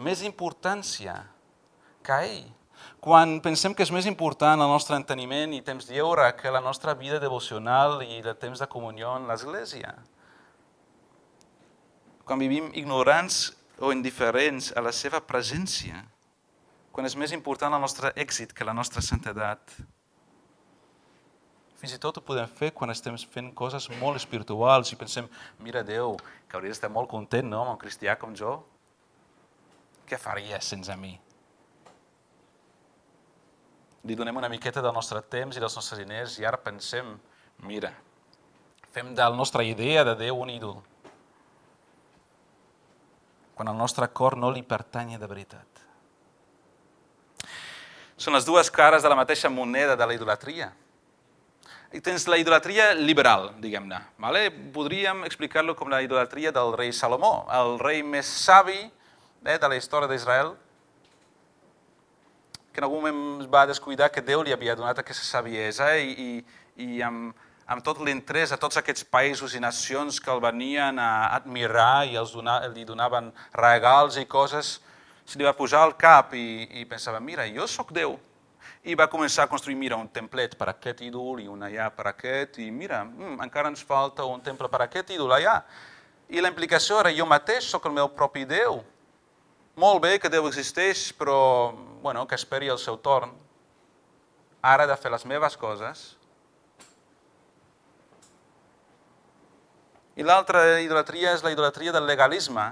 més 0.00 0.22
importància 0.24 1.18
que 2.00 2.16
ell. 2.24 2.46
Quan 3.02 3.36
pensem 3.44 3.74
que 3.76 3.84
és 3.84 3.92
més 3.92 4.08
important 4.08 4.60
el 4.62 4.70
nostre 4.70 4.96
enteniment 4.96 5.52
i 5.52 5.60
temps 5.66 5.90
lliure 5.90 6.30
que 6.38 6.54
la 6.54 6.62
nostra 6.64 6.94
vida 6.96 7.20
devocional 7.20 8.00
i 8.06 8.22
el 8.22 8.36
temps 8.38 8.62
de 8.62 8.68
comunió 8.70 9.12
en 9.18 9.28
l'Església. 9.28 9.92
Quan 12.24 12.40
vivim 12.40 12.70
ignorants 12.72 13.50
o 13.82 13.92
indiferents 13.92 14.70
a 14.72 14.80
la 14.80 14.92
seva 14.94 15.20
presència. 15.20 16.00
Quan 16.94 17.04
és 17.04 17.18
més 17.18 17.34
important 17.36 17.74
el 17.74 17.82
nostre 17.82 18.14
èxit 18.16 18.54
que 18.54 18.64
la 18.64 18.76
nostra 18.76 19.02
santedat. 19.04 19.60
Fins 21.82 21.96
i 21.96 21.98
tot 21.98 22.20
ho 22.20 22.22
podem 22.22 22.46
fer 22.46 22.68
quan 22.70 22.92
estem 22.92 23.16
fent 23.26 23.48
coses 23.58 23.88
molt 23.98 24.20
espirituals 24.20 24.92
i 24.94 24.96
pensem, 25.00 25.26
mira 25.58 25.80
Déu, 25.82 26.12
que 26.46 26.54
hauria 26.54 26.70
d'estar 26.70 26.86
molt 26.94 27.08
content 27.10 27.48
no, 27.50 27.64
amb 27.64 27.72
un 27.72 27.78
cristià 27.80 28.14
com 28.20 28.36
jo. 28.38 28.52
Què 30.06 30.14
faria 30.14 30.60
sense 30.62 30.94
mi? 31.00 31.10
Li 34.06 34.14
donem 34.14 34.38
una 34.38 34.50
miqueta 34.52 34.84
del 34.84 34.94
nostre 34.94 35.24
temps 35.26 35.58
i 35.58 35.62
dels 35.64 35.74
nostres 35.74 35.98
diners 35.98 36.36
i 36.38 36.46
ara 36.46 36.60
pensem, 36.62 37.16
mira, 37.66 37.90
fem 38.94 39.10
de 39.10 39.26
la 39.26 39.34
nostra 39.34 39.64
idea 39.66 40.04
de 40.06 40.14
Déu 40.20 40.38
un 40.38 40.52
ídol. 40.54 40.76
Quan 43.58 43.72
el 43.72 43.80
nostre 43.82 44.06
cor 44.14 44.38
no 44.38 44.52
li 44.54 44.62
pertany 44.62 45.16
de 45.18 45.26
veritat. 45.26 45.82
Són 48.14 48.38
les 48.38 48.46
dues 48.46 48.70
cares 48.70 49.02
de 49.02 49.10
la 49.10 49.18
mateixa 49.18 49.50
moneda 49.50 49.98
de 49.98 50.06
la 50.06 50.14
idolatria 50.14 50.70
tens 52.00 52.24
la 52.30 52.38
idolatria 52.40 52.92
liberal, 52.96 53.50
diguem-ne. 53.60 53.98
Vale? 54.22 54.46
Podríem 54.72 55.26
explicar-lo 55.28 55.74
com 55.76 55.90
la 55.92 56.00
idolatria 56.00 56.52
del 56.54 56.72
rei 56.78 56.92
Salomó, 56.96 57.44
el 57.52 57.76
rei 57.82 58.00
més 58.02 58.24
savi 58.24 58.78
eh, 58.80 59.58
de 59.58 59.68
la 59.68 59.76
història 59.76 60.08
d'Israel, 60.08 60.54
que 62.72 62.80
en 62.80 62.88
algun 62.88 63.04
moment 63.04 63.44
va 63.52 63.66
descuidar 63.68 64.08
que 64.08 64.24
Déu 64.24 64.40
li 64.42 64.54
havia 64.56 64.76
donat 64.78 65.02
aquesta 65.02 65.26
saviesa 65.26 65.90
i, 66.00 66.14
i, 66.16 66.86
i 66.86 67.02
amb, 67.04 67.36
amb 67.68 67.84
tot 67.84 68.00
l'interès 68.00 68.54
a 68.56 68.60
tots 68.60 68.80
aquests 68.80 69.04
països 69.04 69.52
i 69.52 69.60
nacions 69.60 70.16
que 70.20 70.32
el 70.32 70.40
venien 70.40 70.96
a 70.98 71.28
admirar 71.36 72.06
i 72.08 72.16
els 72.16 72.32
donar, 72.32 72.62
li 72.72 72.88
donaven 72.88 73.28
regals 73.52 74.16
i 74.16 74.24
coses, 74.24 74.78
se 75.26 75.38
li 75.38 75.44
va 75.44 75.52
posar 75.56 75.84
al 75.84 75.96
cap 76.00 76.32
i, 76.34 76.68
i 76.80 76.88
pensava, 76.88 77.20
mira, 77.20 77.44
jo 77.52 77.68
sóc 77.68 77.92
Déu, 77.92 78.16
i 78.82 78.96
va 78.98 79.06
començar 79.06 79.44
a 79.44 79.50
construir, 79.50 79.76
mira, 79.78 79.96
un 79.96 80.08
templet 80.10 80.56
per 80.58 80.66
aquest 80.72 81.04
ídol 81.06 81.40
i 81.42 81.46
un 81.46 81.60
allà 81.62 81.86
per 81.94 82.08
aquest, 82.10 82.58
i 82.58 82.70
mira, 82.74 83.04
mm, 83.04 83.38
encara 83.44 83.70
ens 83.70 83.82
falta 83.86 84.24
un 84.26 84.42
temple 84.42 84.68
per 84.68 84.82
aquest 84.82 85.12
ídol 85.14 85.30
allà. 85.36 85.60
I 86.28 86.42
la 86.42 86.50
implicació 86.50 86.98
era, 86.98 87.12
jo 87.14 87.26
mateix 87.26 87.68
sóc 87.70 87.86
el 87.86 87.94
meu 87.94 88.08
propi 88.08 88.44
Déu. 88.44 88.82
Molt 89.76 90.02
bé 90.02 90.18
que 90.18 90.28
Déu 90.28 90.48
existeix, 90.48 91.12
però 91.14 91.72
bueno, 92.02 92.26
que 92.26 92.34
esperi 92.34 92.68
el 92.68 92.78
seu 92.78 92.98
torn. 92.98 93.30
Ara 94.60 94.84
he 94.84 94.90
de 94.90 94.96
fer 94.96 95.12
les 95.12 95.24
meves 95.26 95.56
coses. 95.56 96.16
I 100.16 100.26
l'altra 100.26 100.80
idolatria 100.82 101.32
és 101.32 101.42
la 101.42 101.52
idolatria 101.54 101.92
del 101.92 102.06
legalisme, 102.06 102.66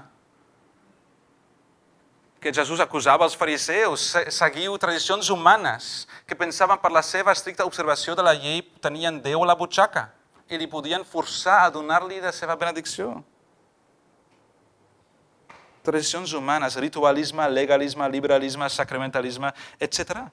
que 2.41 2.51
Jesús 2.51 2.81
acusava 2.81 3.27
els 3.27 3.37
fariseus, 3.37 4.15
seguiu 4.33 4.73
tradicions 4.81 5.29
humanes, 5.29 6.07
que 6.25 6.33
pensaven 6.35 6.79
per 6.81 6.89
la 6.89 7.03
seva 7.05 7.35
estricta 7.37 7.67
observació 7.69 8.15
de 8.17 8.25
la 8.25 8.33
llei 8.33 8.63
tenien 8.81 9.21
Déu 9.21 9.45
a 9.45 9.49
la 9.51 9.55
butxaca 9.55 10.07
i 10.49 10.57
li 10.57 10.65
podien 10.67 11.05
forçar 11.05 11.61
a 11.61 11.69
donar-li 11.69 12.17
la 12.19 12.33
seva 12.33 12.57
benedicció. 12.57 13.13
Tradicions 15.85 16.33
humanes, 16.33 16.75
ritualisme, 16.81 17.45
legalisme, 17.49 18.09
liberalisme, 18.09 18.67
sacramentalisme, 18.69 19.53
etc. 19.79 20.25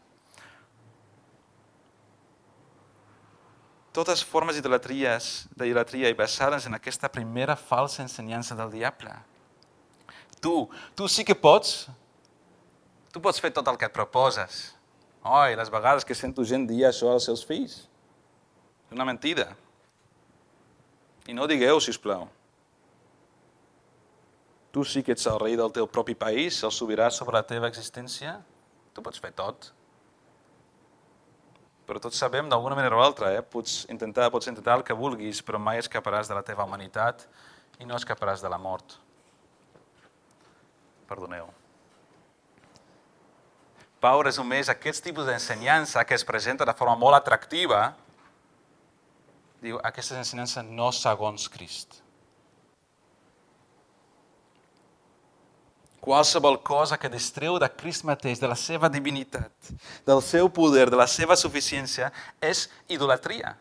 Totes 3.92 4.24
formes 4.24 4.56
d'idolatria 4.56 6.08
i 6.08 6.16
basades 6.16 6.66
en 6.66 6.80
aquesta 6.80 7.12
primera 7.12 7.56
falsa 7.56 8.00
ensenyança 8.02 8.56
del 8.56 8.72
diable. 8.72 9.12
Tu, 10.40 10.52
tu 10.94 11.08
sí 11.10 11.24
que 11.26 11.34
pots 11.34 11.88
Tu 13.12 13.20
pots 13.24 13.40
fer 13.40 13.50
tot 13.54 13.68
el 13.70 13.78
que 13.80 13.88
et 13.88 13.94
proposes. 13.94 14.58
Oi, 15.24 15.56
les 15.56 15.70
vegades 15.72 16.04
que 16.04 16.16
sento 16.16 16.44
gent 16.46 16.66
dir 16.68 16.84
això 16.86 17.08
als 17.12 17.24
seus 17.28 17.44
fills. 17.44 17.80
És 18.86 18.92
una 18.96 19.06
mentida. 19.08 19.48
I 21.28 21.36
no 21.36 21.48
digueu, 21.48 21.80
si 21.80 21.92
us 21.92 22.00
plau. 22.00 22.28
Tu 24.72 24.84
sí 24.84 25.02
que 25.02 25.16
ets 25.16 25.26
el 25.26 25.40
rei 25.40 25.56
del 25.56 25.72
teu 25.72 25.88
propi 25.88 26.14
país, 26.14 26.60
el 26.64 26.72
sobirà 26.72 27.08
sobre 27.10 27.38
la 27.38 27.44
teva 27.48 27.72
existència. 27.72 28.36
Tu 28.94 29.04
pots 29.04 29.20
fer 29.24 29.32
tot. 29.36 29.72
Però 31.88 32.00
tots 32.04 32.20
sabem, 32.20 32.48
d'alguna 32.52 32.76
manera 32.76 33.00
o 33.00 33.02
altra, 33.02 33.32
eh? 33.32 33.42
pots, 33.42 33.86
intentar, 33.88 34.28
pots 34.30 34.50
intentar 34.52 34.76
el 34.76 34.84
que 34.84 34.96
vulguis, 34.96 35.40
però 35.40 35.58
mai 35.58 35.80
escaparàs 35.80 36.28
de 36.28 36.36
la 36.36 36.44
teva 36.44 36.68
humanitat 36.68 37.24
i 37.80 37.88
no 37.88 37.96
escaparàs 37.96 38.44
de 38.44 38.52
la 38.52 38.60
mort. 38.60 38.98
Perdoneu. 41.08 41.48
Pau 43.98 44.20
resumeix 44.22 44.68
aquest 44.70 45.02
tipus 45.02 45.26
d'ensenyança 45.26 46.04
que 46.06 46.14
es 46.14 46.24
presenta 46.24 46.66
de 46.68 46.74
forma 46.76 46.94
molt 46.98 47.16
atractiva. 47.18 47.96
Diu, 49.62 49.80
aquesta 49.82 50.20
ensenyança 50.20 50.62
no 50.62 50.92
segons 50.94 51.48
Crist. 51.50 51.98
Qualsevol 55.98 56.60
cosa 56.62 56.96
que 56.96 57.10
distreu 57.10 57.58
de 57.58 57.66
Crist 57.68 58.04
mateix, 58.06 58.38
de 58.38 58.48
la 58.48 58.56
seva 58.56 58.88
divinitat, 58.88 59.72
del 60.06 60.22
seu 60.22 60.46
poder, 60.48 60.86
de 60.88 60.96
la 60.96 61.08
seva 61.10 61.36
suficiència, 61.36 62.12
és 62.40 62.68
idolatria. 62.88 63.56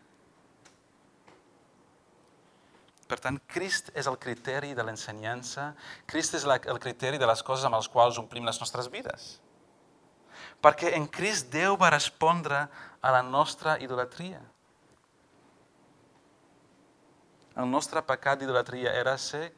Per 3.07 3.19
tant, 3.23 3.39
Crist 3.47 3.93
és 3.95 4.07
el 4.07 4.17
criteri 4.19 4.73
de 4.75 4.83
l'ensenyança, 4.83 5.71
Crist 6.05 6.35
és 6.35 6.45
el 6.47 6.79
criteri 6.83 7.17
de 7.17 7.27
les 7.29 7.43
coses 7.43 7.65
amb 7.65 7.79
les 7.79 7.87
quals 7.87 8.19
omplim 8.19 8.45
les 8.45 8.59
nostres 8.59 8.91
vides 8.91 9.37
perquè 10.61 10.93
en 10.97 11.07
Crist 11.09 11.51
Déu 11.53 11.77
va 11.77 11.91
respondre 11.93 12.65
a 13.01 13.11
la 13.13 13.21
nostra 13.23 13.77
idolatria. 13.83 14.41
El 17.57 17.69
nostre 17.69 18.03
pecat 18.05 18.39
d'idolatria 18.41 18.93
era 18.93 19.15
ser, 19.17 19.49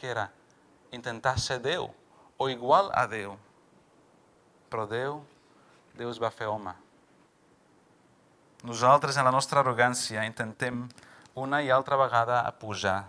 què 0.00 0.12
era? 0.12 0.28
Intentar 0.92 1.38
ser 1.40 1.58
Déu 1.64 1.90
o 2.40 2.48
igual 2.48 2.90
a 2.96 3.06
Déu. 3.08 3.36
Però 4.72 4.86
Déu, 4.88 5.20
Déu 5.96 6.12
es 6.12 6.20
va 6.20 6.32
fer 6.32 6.48
home. 6.48 6.72
Nosaltres, 8.62 9.16
en 9.18 9.26
la 9.26 9.34
nostra 9.34 9.60
arrogància, 9.60 10.24
intentem 10.24 10.86
una 11.34 11.62
i 11.62 11.70
altra 11.70 11.96
vegada 11.96 12.40
a 12.46 12.52
pujar, 12.52 13.04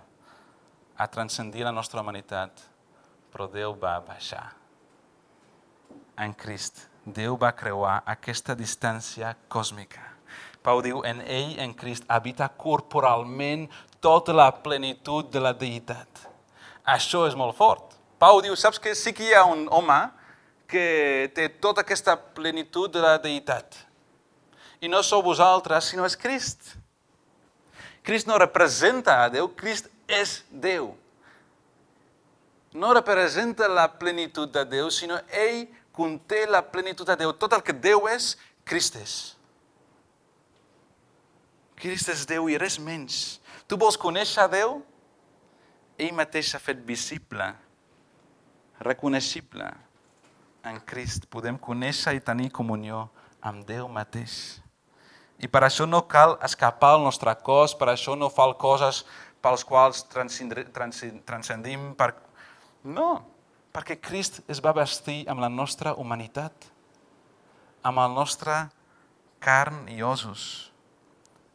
a 0.98 1.08
transcendir 1.08 1.64
la 1.64 1.72
nostra 1.72 2.02
humanitat, 2.02 2.66
però 3.34 3.48
Déu 3.52 3.74
va 3.80 4.00
baixar 4.00 4.52
en 6.18 6.34
Crist 6.34 6.88
Déu 7.04 7.36
va 7.36 7.52
creuar 7.52 7.98
aquesta 8.08 8.56
distància 8.56 9.34
còsmica. 9.52 10.06
Pau 10.64 10.80
diu, 10.80 11.02
en 11.04 11.20
ell, 11.20 11.58
en 11.60 11.74
Crist, 11.76 12.06
habita 12.08 12.48
corporalment 12.48 13.66
tota 14.00 14.32
la 14.32 14.46
plenitud 14.64 15.28
de 15.28 15.42
la 15.44 15.52
deïtat. 15.52 16.22
Això 16.88 17.26
és 17.28 17.36
molt 17.36 17.58
fort. 17.58 17.98
Pau 18.20 18.40
diu, 18.40 18.56
saps 18.56 18.80
que 18.80 18.96
sí 18.96 19.12
que 19.12 19.26
hi 19.28 19.34
ha 19.36 19.44
un 19.44 19.66
home 19.68 20.00
que 20.72 21.28
té 21.36 21.50
tota 21.60 21.84
aquesta 21.84 22.16
plenitud 22.16 22.94
de 22.94 23.04
la 23.04 23.18
deïtat. 23.20 23.76
I 24.80 24.88
no 24.88 25.04
sou 25.04 25.20
vosaltres, 25.28 25.92
sinó 25.92 26.08
és 26.08 26.16
Crist. 26.16 26.78
Crist 28.04 28.28
no 28.28 28.38
representa 28.38 29.24
a 29.24 29.30
Déu, 29.32 29.48
Crist 29.56 29.88
és 30.12 30.42
Déu. 30.52 30.92
No 32.74 32.92
representa 32.94 33.70
la 33.70 33.88
plenitud 34.00 34.52
de 34.52 34.66
Déu, 34.68 34.90
sinó 34.92 35.20
ell 35.32 35.68
conté 35.96 36.44
la 36.50 36.64
plenitud 36.72 37.08
de 37.08 37.16
Déu. 37.16 37.32
Tot 37.38 37.54
el 37.56 37.64
que 37.64 37.74
Déu 37.74 38.10
és, 38.12 38.34
Crist 38.68 38.98
és. 39.00 39.14
Crist 41.80 42.12
és 42.12 42.26
Déu 42.28 42.50
i 42.52 42.58
res 42.60 42.76
menys. 42.80 43.40
Tu 43.68 43.80
vols 43.80 44.00
conèixer 44.00 44.50
Déu? 44.52 44.82
Ell 45.96 46.12
mateix 46.18 46.50
s'ha 46.52 46.60
fet 46.60 46.82
visible, 46.84 47.46
reconeixible. 48.84 49.70
En 50.66 50.80
Crist 50.84 51.30
podem 51.32 51.60
conèixer 51.60 52.18
i 52.18 52.24
tenir 52.24 52.52
comunió 52.52 53.06
amb 53.40 53.64
Déu 53.68 53.88
mateix. 53.92 54.63
I 55.44 55.50
per 55.52 55.66
això 55.68 55.86
no 55.90 56.06
cal 56.08 56.38
escapar 56.46 56.94
al 56.96 57.04
nostre 57.04 57.34
cos, 57.44 57.76
per 57.76 57.90
això 57.92 58.16
no 58.16 58.32
fa 58.32 58.46
coses 58.56 59.04
pels 59.44 59.66
quals 59.68 60.06
transcendim. 60.08 61.90
Per... 62.00 62.14
No, 62.88 63.10
perquè 63.76 64.00
Crist 64.00 64.40
es 64.48 64.64
va 64.64 64.76
vestir 64.78 65.26
amb 65.28 65.44
la 65.44 65.52
nostra 65.52 65.96
humanitat, 66.00 66.70
amb 67.84 68.00
el 68.00 68.16
nostre 68.16 68.56
carn 69.44 69.84
i 69.92 70.00
ossos. 70.00 70.72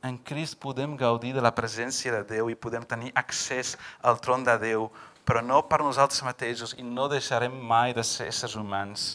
En 0.04 0.20
Crist 0.20 0.60
podem 0.60 0.94
gaudir 0.96 1.32
de 1.34 1.42
la 1.42 1.54
presència 1.56 2.12
de 2.12 2.22
Déu 2.28 2.52
i 2.52 2.60
podem 2.60 2.84
tenir 2.86 3.10
accés 3.16 3.74
al 4.04 4.20
tron 4.20 4.44
de 4.44 4.54
Déu, 4.60 4.90
però 5.24 5.40
no 5.44 5.64
per 5.68 5.80
nosaltres 5.80 6.22
mateixos 6.24 6.76
i 6.78 6.84
no 6.84 7.08
deixarem 7.08 7.56
mai 7.72 7.96
de 7.96 8.04
ser 8.04 8.28
éssers 8.28 8.54
humans 8.56 9.14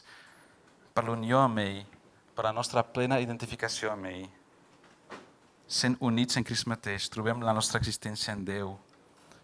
per 0.94 1.06
l'unió 1.06 1.40
amb 1.46 1.62
ell, 1.62 1.84
per 2.34 2.50
la 2.50 2.54
nostra 2.54 2.84
plena 2.86 3.22
identificació 3.22 3.94
amb 3.94 4.10
ell. 4.10 4.26
Sent 5.74 5.98
units 6.06 6.38
en 6.38 6.46
Crist 6.46 6.68
mateix, 6.70 7.08
trobem 7.10 7.40
la 7.42 7.54
nostra 7.58 7.80
existència 7.82 8.34
en 8.36 8.44
Déu 8.46 8.76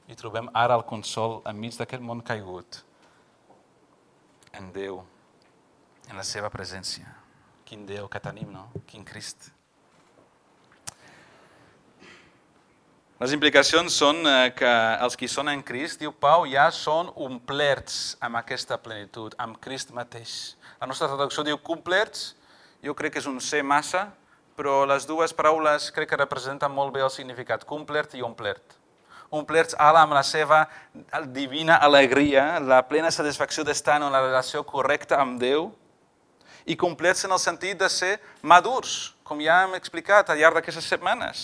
i 0.09 0.17
trobem 0.17 0.49
ara 0.53 0.75
el 0.77 0.83
consol 0.85 1.39
enmig 1.49 1.73
d'aquest 1.79 2.03
món 2.05 2.21
caigut 2.25 2.83
en 4.59 4.67
Déu, 4.75 4.99
en 6.09 6.19
la 6.19 6.25
seva 6.25 6.51
presència. 6.53 7.09
Quin 7.65 7.87
Déu 7.89 8.05
que 8.13 8.21
tenim, 8.21 8.51
no? 8.53 8.67
Quin 8.89 9.01
Crist. 9.05 9.49
Les 13.19 13.33
implicacions 13.33 13.97
són 13.97 14.21
eh, 14.29 14.53
que 14.55 14.69
els 15.01 15.17
que 15.17 15.27
són 15.27 15.49
en 15.49 15.65
Crist, 15.65 15.97
diu 15.99 16.13
Pau, 16.13 16.45
ja 16.45 16.69
són 16.69 17.09
omplerts 17.17 18.19
amb 18.21 18.37
aquesta 18.37 18.77
plenitud, 18.77 19.33
amb 19.41 19.57
Crist 19.65 19.97
mateix. 19.97 20.55
La 20.77 20.87
nostra 20.87 21.09
traducció 21.09 21.43
diu 21.47 21.57
complerts, 21.57 22.35
jo 22.85 22.93
crec 22.93 23.17
que 23.17 23.25
és 23.25 23.27
un 23.27 23.41
C 23.43 23.65
massa, 23.65 24.11
però 24.59 24.83
les 24.83 25.05
dues 25.07 25.31
paraules 25.31 25.85
crec 25.95 26.09
que 26.11 26.17
representen 26.19 26.73
molt 26.75 26.91
bé 26.91 26.99
el 27.05 27.11
significat, 27.13 27.63
complert 27.63 28.11
i 28.19 28.23
omplert. 28.25 28.75
Omplerts 29.31 29.77
ala 29.79 30.01
amb 30.03 30.17
la 30.17 30.23
seva 30.27 30.65
divina 31.31 31.77
alegria, 31.85 32.57
la 32.59 32.81
plena 32.83 33.07
satisfacció 33.13 33.63
d'estar 33.63 33.95
en 34.01 34.09
una 34.09 34.19
relació 34.19 34.65
correcta 34.67 35.21
amb 35.23 35.37
Déu, 35.39 35.69
i 36.67 36.75
complets 36.75 37.23
en 37.23 37.31
el 37.31 37.39
sentit 37.39 37.79
de 37.79 37.87
ser 37.89 38.17
madurs, 38.41 39.13
com 39.23 39.39
ja 39.39 39.61
hem 39.63 39.77
explicat 39.77 40.27
al 40.27 40.41
llarg 40.41 40.59
d'aquestes 40.59 40.89
setmanes. 40.91 41.43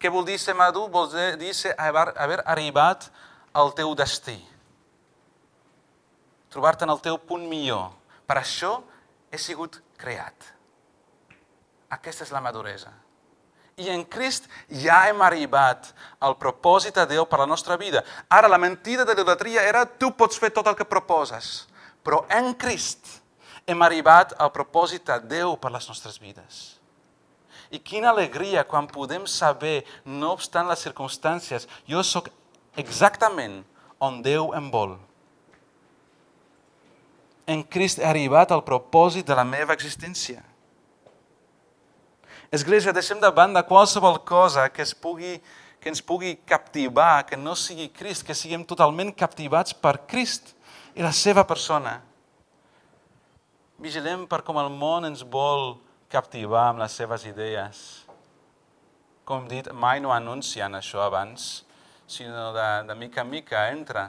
Què 0.00 0.08
vol 0.08 0.24
dir 0.24 0.38
ser 0.40 0.54
madur? 0.56 0.86
Vol 0.88 1.10
dir 1.36 1.52
ser 1.58 1.74
haver, 1.76 2.06
haver 2.16 2.38
arribat 2.48 3.10
al 3.52 3.74
teu 3.76 3.92
destí. 3.98 4.38
Trobar-te 6.48 6.88
en 6.88 6.94
el 6.96 7.04
teu 7.04 7.20
punt 7.20 7.44
millor, 7.50 7.90
per 8.24 8.38
això 8.40 8.78
he 9.28 9.38
sigut 9.38 9.82
creat. 10.00 10.48
Aquesta 11.90 12.26
és 12.26 12.32
la 12.34 12.42
maduresa. 12.42 12.92
I 13.80 13.88
en 13.90 14.02
Crist 14.04 14.46
ja 14.82 15.02
hem 15.08 15.22
arribat 15.24 15.92
al 16.20 16.36
propòsit 16.38 16.98
de 16.98 17.06
Déu 17.14 17.24
per 17.26 17.40
la 17.40 17.48
nostra 17.48 17.78
vida. 17.80 18.02
Ara, 18.28 18.50
la 18.50 18.60
mentida 18.60 19.06
de 19.06 19.14
l'idolatria 19.14 19.64
era 19.66 19.86
tu 19.86 20.10
pots 20.12 20.38
fer 20.38 20.50
tot 20.52 20.68
el 20.68 20.76
que 20.76 20.88
proposes, 20.88 21.66
però 22.04 22.24
en 22.28 22.52
Crist 22.54 23.20
hem 23.66 23.82
arribat 23.82 24.34
al 24.38 24.52
propòsit 24.52 25.06
de 25.08 25.18
Déu 25.36 25.56
per 25.56 25.72
les 25.72 25.88
nostres 25.88 26.20
vides. 26.20 26.80
I 27.70 27.78
quina 27.78 28.10
alegria 28.10 28.66
quan 28.66 28.90
podem 28.90 29.26
saber, 29.30 29.84
no 30.04 30.34
obstant 30.34 30.68
les 30.68 30.82
circumstàncies, 30.82 31.68
jo 31.86 32.02
sóc 32.02 32.28
exactament 32.76 33.62
on 34.02 34.20
Déu 34.22 34.50
em 34.58 34.68
vol 34.74 34.98
en 37.50 37.64
Crist 37.66 37.98
he 37.98 38.06
arribat 38.06 38.52
al 38.54 38.62
propòsit 38.62 39.26
de 39.26 39.34
la 39.34 39.44
meva 39.44 39.74
existència. 39.74 40.42
Església, 42.50 42.90
deixem 42.90 43.20
de 43.22 43.30
banda 43.30 43.62
qualsevol 43.62 44.18
cosa 44.26 44.68
que, 44.68 44.82
es 44.82 44.90
pugui, 44.90 45.36
que 45.78 45.88
ens 45.88 46.00
pugui 46.02 46.34
captivar, 46.34 47.22
que 47.22 47.36
no 47.38 47.54
sigui 47.54 47.86
Crist, 47.94 48.24
que 48.26 48.34
siguem 48.34 48.64
totalment 48.66 49.12
captivats 49.14 49.70
per 49.70 50.00
Crist 50.10 50.50
i 50.98 51.04
la 51.06 51.12
seva 51.14 51.44
persona. 51.46 52.00
Vigilem 53.78 54.24
per 54.26 54.42
com 54.42 54.58
el 54.58 54.66
món 54.74 55.06
ens 55.06 55.22
vol 55.22 55.76
captivar 56.10 56.72
amb 56.72 56.82
les 56.82 56.96
seves 56.98 57.22
idees. 57.30 57.84
Com 59.22 59.46
dit, 59.46 59.68
mai 59.70 60.02
no 60.02 60.10
anuncien 60.10 60.74
això 60.74 61.04
abans, 61.04 61.62
sinó 62.10 62.48
de, 62.56 62.66
de 62.88 62.96
mica 62.98 63.22
en 63.22 63.30
mica 63.30 63.68
entra 63.70 64.08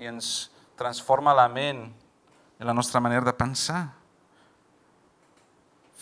i 0.00 0.08
ens 0.08 0.48
transforma 0.80 1.36
la 1.36 1.50
ment 1.52 1.84
i 2.56 2.64
la 2.64 2.72
nostra 2.72 3.04
manera 3.04 3.28
de 3.28 3.36
pensar 3.36 3.82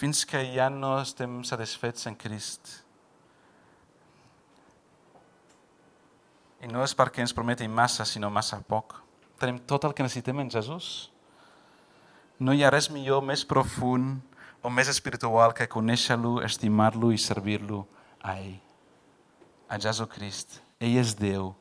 fins 0.02 0.24
que 0.26 0.40
ja 0.50 0.66
no 0.66 0.96
estem 0.98 1.44
satisfets 1.46 2.08
en 2.10 2.16
Crist. 2.18 2.72
I 6.58 6.66
no 6.66 6.82
és 6.82 6.94
perquè 6.98 7.22
ens 7.22 7.34
prometi 7.34 7.68
massa, 7.70 8.02
sinó 8.02 8.26
massa 8.26 8.58
poc. 8.66 8.96
Tenim 9.38 9.60
tot 9.62 9.86
el 9.86 9.94
que 9.94 10.02
necessitem 10.02 10.42
en 10.42 10.50
Jesús. 10.50 10.88
No 12.42 12.50
hi 12.50 12.66
ha 12.66 12.74
res 12.74 12.90
millor, 12.90 13.22
més 13.22 13.46
profund 13.46 14.18
o 14.58 14.74
més 14.74 14.90
espiritual 14.90 15.54
que 15.54 15.70
conèixer-lo, 15.70 16.40
estimar-lo 16.42 17.14
i 17.14 17.22
servir-lo 17.22 17.84
a 18.26 18.40
ell. 18.42 18.58
A 19.70 19.78
Jesucrist. 19.78 20.58
Ell 20.82 20.98
és 20.98 21.14
Déu. 21.14 21.52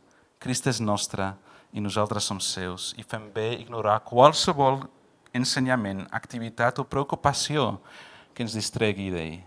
Crist 0.41 0.65
és 0.65 0.81
nostre 0.81 1.35
i 1.77 1.81
nosaltres 1.81 2.25
som 2.25 2.41
seus 2.41 2.95
i 2.97 3.05
fem 3.05 3.29
bé 3.35 3.51
ignorar 3.61 4.01
qualsevol 4.01 4.87
ensenyament, 5.37 6.07
activitat 6.09 6.81
o 6.81 6.89
preocupació 6.89 7.75
que 8.33 8.43
ens 8.45 8.55
distregui 8.55 9.09
d'ell. 9.13 9.39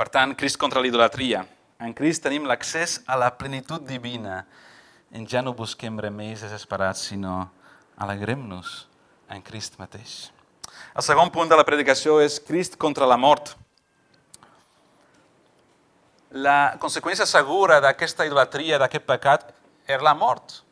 Per 0.00 0.08
tant, 0.08 0.32
Crist 0.32 0.56
contra 0.56 0.80
l'idolatria. 0.80 1.42
En 1.80 1.92
Crist 1.96 2.22
tenim 2.24 2.46
l'accés 2.48 2.98
a 3.04 3.18
la 3.20 3.30
plenitud 3.36 3.84
divina. 3.84 4.46
En 5.12 5.26
ja 5.28 5.42
no 5.44 5.52
busquem 5.52 5.98
remeis 6.00 6.40
desesperats, 6.40 7.02
sinó 7.10 7.50
alegrem-nos 8.00 8.86
en 9.28 9.44
Crist 9.44 9.76
mateix. 9.80 10.30
El 10.96 11.04
segon 11.04 11.28
punt 11.34 11.52
de 11.52 11.58
la 11.58 11.66
predicació 11.68 12.16
és 12.24 12.40
Crist 12.40 12.78
contra 12.80 13.08
la 13.08 13.20
mort. 13.20 13.52
La 16.32 16.78
conseqüència 16.80 17.28
segura 17.28 17.80
d'aquesta 17.84 18.24
idolatria, 18.24 18.78
d'aquest 18.80 19.04
pecat, 19.04 19.48
era 19.84 20.06
la 20.06 20.16
mort. 20.16 20.62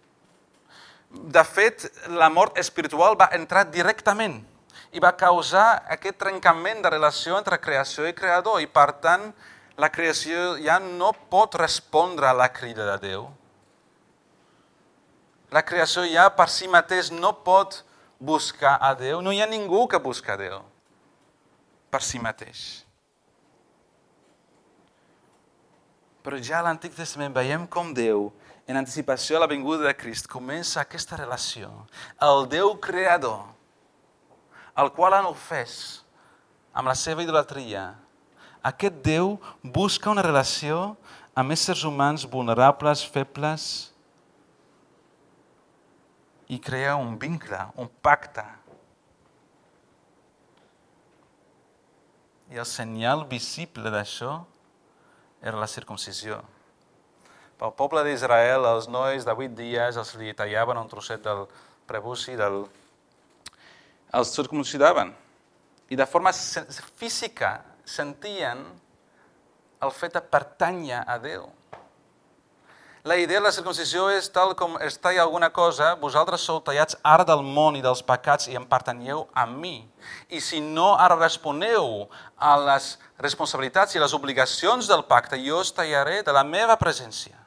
De 1.10 1.44
fet, 1.44 1.84
la 2.08 2.32
mort 2.32 2.56
espiritual 2.60 3.16
va 3.20 3.28
entrar 3.36 3.68
directament 3.68 4.40
i 4.92 5.02
va 5.02 5.12
causar 5.16 5.82
aquest 5.92 6.18
trencament 6.20 6.80
de 6.84 6.92
relació 6.92 7.36
entre 7.38 7.60
creació 7.60 8.06
i 8.08 8.16
creador 8.16 8.62
i, 8.62 8.66
per 8.66 8.92
tant, 9.02 9.28
la 9.78 9.90
creació 9.94 10.56
ja 10.62 10.78
no 10.82 11.12
pot 11.30 11.54
respondre 11.60 12.26
a 12.26 12.36
la 12.36 12.48
crida 12.52 12.86
de 12.92 12.96
Déu. 13.10 13.28
La 15.54 15.62
creació 15.64 16.04
ja 16.08 16.26
per 16.34 16.48
si 16.52 16.68
mateix 16.68 17.12
no 17.12 17.32
pot 17.44 17.82
buscar 18.18 18.76
a 18.82 18.92
Déu. 18.98 19.22
No 19.22 19.32
hi 19.32 19.40
ha 19.40 19.48
ningú 19.48 19.86
que 19.88 20.00
busca 20.02 20.34
a 20.34 20.40
Déu 20.40 20.58
per 21.88 22.02
si 22.04 22.20
mateix. 22.20 22.84
Però 26.24 26.36
ja 26.44 26.58
a 26.58 26.66
l'Antic 26.66 26.92
Testament 26.96 27.32
veiem 27.32 27.64
com 27.70 27.94
Déu 27.96 28.28
en 28.68 28.76
anticipació 28.76 29.38
a 29.38 29.40
la 29.46 29.48
vinguda 29.48 29.86
de 29.86 29.94
Crist, 29.96 30.26
comença 30.28 30.82
aquesta 30.82 31.16
relació. 31.16 31.70
El 32.20 32.44
Déu 32.52 32.74
creador, 32.84 33.46
el 34.78 34.92
qual 34.94 35.16
han 35.16 35.26
ofès 35.26 36.04
amb 36.72 36.86
la 36.90 36.94
seva 36.94 37.24
idolatria, 37.24 37.90
aquest 38.62 39.00
Déu 39.02 39.36
busca 39.62 40.10
una 40.12 40.22
relació 40.22 40.96
amb 41.38 41.54
éssers 41.54 41.84
humans 41.86 42.26
vulnerables, 42.30 43.04
febles, 43.06 43.64
i 46.48 46.58
crea 46.58 46.96
un 46.96 47.18
vincle, 47.20 47.58
un 47.76 47.90
pacte. 48.02 48.44
I 52.48 52.56
el 52.56 52.66
senyal 52.66 53.26
visible 53.28 53.92
d'això 53.92 54.38
era 55.44 55.60
la 55.60 55.68
circuncisió. 55.68 56.40
Pel 57.58 57.74
poble 57.76 58.04
d'Israel, 58.06 58.64
els 58.64 58.88
nois 58.88 59.26
de 59.26 59.34
vuit 59.36 59.52
dies 59.52 59.98
els 60.00 60.14
li 60.16 60.32
tallaven 60.34 60.80
un 60.80 60.88
trosset 60.88 61.22
del 61.26 61.44
prebuci, 61.90 62.38
del... 62.38 62.64
els 64.12 64.32
circuncidaven. 64.34 65.12
I 65.88 65.96
de 65.96 66.06
forma 66.06 66.32
física 66.32 67.58
sentien 67.84 68.64
el 69.80 69.94
fet 69.94 70.16
de 70.16 70.22
pertànyer 70.24 71.04
a 71.06 71.16
Déu. 71.22 71.46
La 73.08 73.16
idea 73.16 73.38
de 73.38 73.46
la 73.46 73.52
circuncisió 73.54 74.08
és 74.10 74.26
tal 74.28 74.50
com 74.58 74.74
es 74.84 74.98
talla 75.00 75.22
alguna 75.22 75.48
cosa, 75.54 75.94
vosaltres 75.96 76.42
sou 76.44 76.58
tallats 76.60 76.98
ara 77.06 77.24
del 77.24 77.40
món 77.46 77.78
i 77.78 77.80
dels 77.80 78.02
pecats 78.04 78.50
i 78.50 78.56
em 78.58 78.66
pertanyeu 78.68 79.22
a 79.32 79.46
mi. 79.46 79.86
I 80.28 80.42
si 80.44 80.60
no 80.60 80.90
ara 80.98 81.16
responeu 81.16 82.08
a 82.36 82.56
les 82.66 82.90
responsabilitats 83.22 83.94
i 83.94 84.02
les 84.02 84.12
obligacions 84.18 84.90
del 84.90 85.06
pacte, 85.08 85.38
jo 85.40 85.62
us 85.62 85.72
tallaré 85.72 86.20
de 86.26 86.34
la 86.34 86.44
meva 86.44 86.76
presència. 86.76 87.38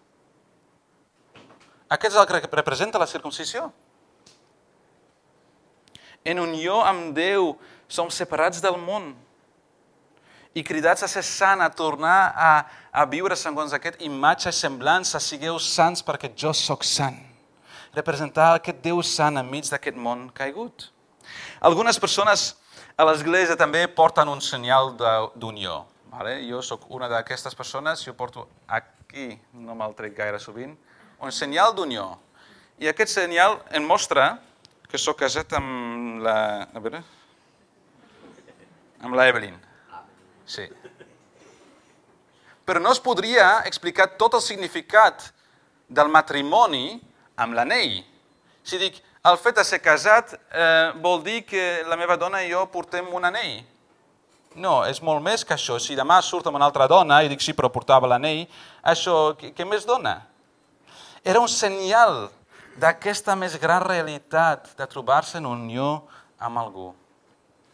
Aquest 1.92 2.16
és 2.16 2.20
el 2.24 2.26
que 2.32 2.56
representa 2.56 2.98
la 2.98 3.12
circuncisió. 3.12 3.68
En 6.24 6.40
unió 6.40 6.82
amb 6.86 7.16
Déu 7.18 7.56
som 7.90 8.10
separats 8.10 8.62
del 8.62 8.78
món. 8.78 9.14
i 10.54 10.64
cridats 10.68 11.04
a 11.04 11.08
ser 11.08 11.24
sant, 11.24 11.62
a 11.64 11.70
tornar 11.72 12.34
a, 12.36 12.48
a 12.92 13.06
viure 13.08 13.38
segons 13.40 13.72
aquest 13.72 14.02
imatge 14.04 14.52
i 14.52 14.56
semblança, 14.56 15.20
sigueu 15.24 15.56
sants 15.64 16.04
perquè 16.04 16.28
jo 16.36 16.52
sóc 16.52 16.84
sant. 16.84 17.16
Representar 17.96 18.50
aquest 18.58 18.82
Déu 18.84 19.00
sant 19.04 19.40
enmig 19.40 19.70
d'aquest 19.72 19.96
món 19.96 20.28
caigut. 20.36 20.90
Algunes 21.64 22.00
persones 22.00 22.58
a 23.00 23.08
l'església 23.08 23.56
també 23.56 23.86
porten 23.88 24.28
un 24.28 24.44
senyal 24.44 24.92
d'unió. 25.40 25.86
Vale? 26.12 26.42
Jo 26.44 26.60
sóc 26.60 26.84
una 26.92 27.08
d'aquestes 27.08 27.56
persones, 27.56 28.04
jo 28.04 28.12
porto 28.14 28.48
aquí, 28.68 29.38
no 29.54 29.76
me'l 29.76 29.96
trec 29.96 30.18
gaire 30.18 30.40
sovint, 30.40 30.76
un 31.22 31.32
senyal 31.32 31.72
d'unió. 31.76 32.18
I 32.82 32.92
aquest 32.92 33.14
senyal 33.14 33.62
em 33.72 33.88
mostra 33.88 34.34
que 34.92 35.00
sóc 35.00 35.22
casat 35.24 35.54
amb 35.56 36.20
la... 36.26 36.38
A 36.68 36.80
veure... 36.84 37.00
Amb 39.02 39.16
la 39.18 39.26
Evelyn. 39.32 39.56
Sí. 40.46 40.68
Però 42.68 42.82
no 42.84 42.92
es 42.94 43.00
podria 43.02 43.64
explicar 43.66 44.12
tot 44.20 44.36
el 44.38 44.44
significat 44.46 45.32
del 45.88 46.12
matrimoni 46.12 47.00
amb 47.40 47.56
l'anell. 47.58 48.02
Si 48.68 48.78
dic, 48.78 49.00
el 49.26 49.40
fet 49.42 49.58
de 49.58 49.66
ser 49.66 49.80
casat 49.82 50.36
eh, 50.36 50.92
vol 51.02 51.24
dir 51.24 51.40
que 51.48 51.64
la 51.88 51.98
meva 51.98 52.20
dona 52.20 52.44
i 52.44 52.52
jo 52.52 52.66
portem 52.74 53.08
un 53.16 53.26
anell. 53.32 53.62
No, 54.60 54.82
és 54.84 55.00
molt 55.02 55.24
més 55.24 55.48
que 55.48 55.56
això. 55.56 55.80
Si 55.80 55.96
demà 55.96 56.20
surt 56.22 56.52
amb 56.52 56.60
una 56.60 56.68
altra 56.68 56.90
dona 56.92 57.22
i 57.24 57.32
dic 57.32 57.42
sí, 57.42 57.56
però 57.56 57.72
portava 57.72 58.12
l'anell, 58.12 58.44
això 58.84 59.32
què, 59.40 59.54
què 59.56 59.66
més 59.66 59.88
dona? 59.88 60.18
Era 61.24 61.40
un 61.40 61.50
senyal 61.50 62.28
d'aquesta 62.80 63.36
més 63.36 63.58
gran 63.60 63.84
realitat 63.84 64.72
de 64.78 64.88
trobar-se 64.88 65.40
en 65.40 65.48
unió 65.50 66.08
amb 66.40 66.62
algú. 66.62 66.92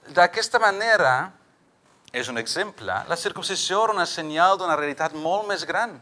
D'aquesta 0.08 0.60
manera, 0.60 1.32
és 2.14 2.30
un 2.32 2.38
exemple, 2.40 2.94
la 3.08 3.18
circuncisió 3.20 3.84
era 3.84 3.94
una 3.94 4.06
senyal 4.08 4.58
d'una 4.58 4.78
realitat 4.80 5.14
molt 5.14 5.48
més 5.48 5.66
gran. 5.68 5.98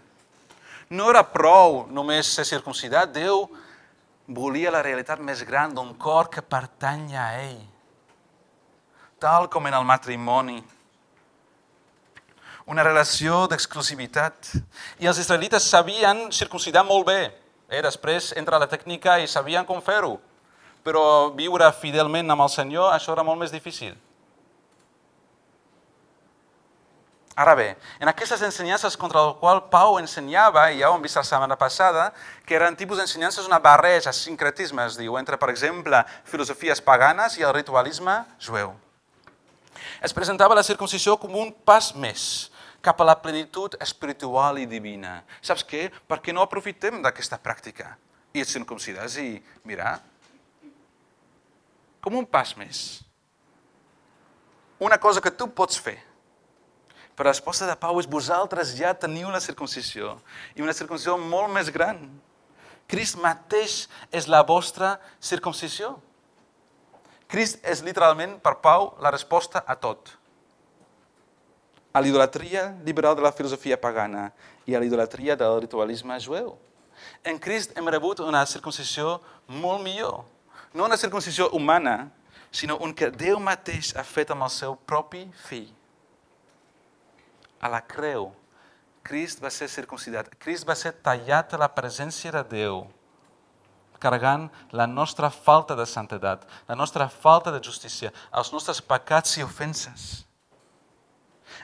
No 0.90 1.10
era 1.10 1.24
prou 1.26 1.86
només 1.90 2.30
ser 2.30 2.46
circuncidat, 2.46 3.12
Déu 3.12 3.48
volia 4.28 4.72
la 4.74 4.84
realitat 4.86 5.20
més 5.22 5.42
gran 5.46 5.74
d'un 5.74 5.94
cor 5.98 6.30
que 6.30 6.42
pertany 6.42 7.16
a 7.18 7.28
ell. 7.42 7.64
Tal 9.20 9.50
com 9.50 9.66
en 9.68 9.74
el 9.74 9.86
matrimoni. 9.86 10.60
Una 12.66 12.84
relació 12.84 13.46
d'exclusivitat. 13.50 14.56
I 15.00 15.10
els 15.10 15.20
israelites 15.22 15.66
sabien 15.70 16.32
circuncidar 16.34 16.86
molt 16.86 17.06
bé. 17.06 17.45
Eh? 17.76 17.84
Després 17.84 18.32
entra 18.40 18.62
la 18.62 18.70
tècnica 18.72 19.20
i 19.20 19.28
sabien 19.28 19.68
com 19.68 19.84
fer-ho. 19.84 20.16
Però 20.86 21.34
viure 21.36 21.68
fidelment 21.76 22.30
amb 22.32 22.46
el 22.46 22.52
Senyor, 22.54 22.94
això 22.94 23.14
era 23.16 23.26
molt 23.26 23.42
més 23.42 23.54
difícil. 23.54 23.96
Ara 27.36 27.52
bé, 27.54 27.76
en 28.00 28.08
aquestes 28.08 28.40
ensenyances 28.48 28.96
contra 28.96 29.20
el 29.20 29.34
qual 29.42 29.66
Pau 29.68 29.98
ensenyava, 30.00 30.70
i 30.72 30.80
ja 30.80 30.88
ho 30.88 30.96
hem 30.96 31.04
vist 31.04 31.20
la 31.20 31.24
setmana 31.28 31.58
passada, 31.60 32.14
que 32.48 32.56
eren 32.56 32.78
tipus 32.80 33.02
d'ensenyances 33.02 33.50
una 33.50 33.60
barreja, 33.60 34.14
sincretisme, 34.16 34.86
es 34.88 34.96
diu, 34.96 35.18
entre, 35.20 35.36
per 35.36 35.50
exemple, 35.52 36.00
filosofies 36.24 36.80
paganes 36.80 37.36
i 37.36 37.44
el 37.44 37.52
ritualisme 37.58 38.22
jueu. 38.40 38.72
Es 40.00 40.16
presentava 40.16 40.56
la 40.56 40.64
circuncisió 40.64 41.18
com 41.20 41.36
un 41.36 41.52
pas 41.68 41.92
més 42.00 42.48
cap 42.86 43.02
a 43.02 43.08
la 43.08 43.18
plenitud 43.22 43.78
espiritual 43.82 44.62
i 44.62 44.70
divina. 44.70 45.18
Saps 45.42 45.66
què? 45.66 45.88
Per 46.08 46.22
què 46.22 46.36
no 46.36 46.46
aprofitem 46.46 47.02
d'aquesta 47.04 47.42
pràctica? 47.42 47.96
I 48.36 48.44
et 48.44 48.52
circuncides 48.52 49.18
i, 49.22 49.30
mira, 49.66 49.98
com 52.04 52.18
un 52.20 52.28
pas 52.30 52.54
més. 52.60 52.82
Una 54.78 55.00
cosa 55.02 55.24
que 55.24 55.34
tu 55.34 55.48
pots 55.50 55.80
fer 55.82 55.98
però 57.16 57.30
la 57.30 57.34
resposta 57.34 57.66
de 57.66 57.76
Pau 57.80 57.98
és 58.02 58.10
vosaltres 58.12 58.74
ja 58.76 58.92
teniu 58.94 59.30
la 59.32 59.40
circuncisió 59.40 60.18
i 60.56 60.64
una 60.64 60.76
circuncisió 60.76 61.16
molt 61.18 61.48
més 61.56 61.72
gran. 61.72 62.02
Crist 62.92 63.16
mateix 63.18 63.86
és 64.12 64.28
la 64.28 64.44
vostra 64.46 64.98
circuncisió. 65.24 65.96
Crist 67.32 67.64
és 67.66 67.82
literalment, 67.88 68.36
per 68.44 68.58
Pau, 68.62 68.92
la 69.02 69.14
resposta 69.16 69.64
a 69.66 69.78
tot. 69.80 70.12
A 71.96 72.02
l'idolatria 72.04 72.74
liberal 72.84 73.16
de 73.16 73.24
la 73.24 73.32
filosofia 73.32 73.80
pagana 73.80 74.28
i 74.68 74.76
a 74.76 74.82
l'idolatria 74.84 75.38
del 75.40 75.62
ritualisme 75.64 76.20
jueu. 76.20 76.58
En 77.24 77.40
Crist 77.40 77.72
hem 77.78 77.88
rebut 77.88 78.20
una 78.26 78.44
circuncisió 78.46 79.22
molt 79.48 79.84
millor. 79.84 80.26
No 80.76 80.84
una 80.90 81.00
circuncisió 81.00 81.48
humana, 81.56 82.12
sinó 82.52 82.78
un 82.84 82.92
que 82.92 83.08
Déu 83.12 83.40
mateix 83.40 83.96
ha 83.96 84.04
fet 84.04 84.36
amb 84.36 84.44
el 84.44 84.52
seu 84.52 84.76
propi 84.76 85.24
fill 85.48 85.72
a 87.66 87.70
la 87.70 87.82
creu, 87.82 88.30
Crist 89.06 89.42
va 89.42 89.52
ser 89.54 89.68
circuncidat. 89.70 90.32
Crist 90.42 90.66
va 90.66 90.76
ser 90.78 90.92
tallat 91.06 91.54
a 91.54 91.60
la 91.62 91.70
presència 91.70 92.32
de 92.34 92.42
Déu, 92.50 92.80
carregant 94.02 94.48
la 94.74 94.88
nostra 94.90 95.30
falta 95.34 95.78
de 95.78 95.86
santedat, 95.90 96.46
la 96.70 96.78
nostra 96.78 97.08
falta 97.10 97.54
de 97.54 97.62
justícia, 97.62 98.12
els 98.34 98.52
nostres 98.54 98.82
pecats 98.82 99.38
i 99.38 99.46
ofenses. 99.46 100.25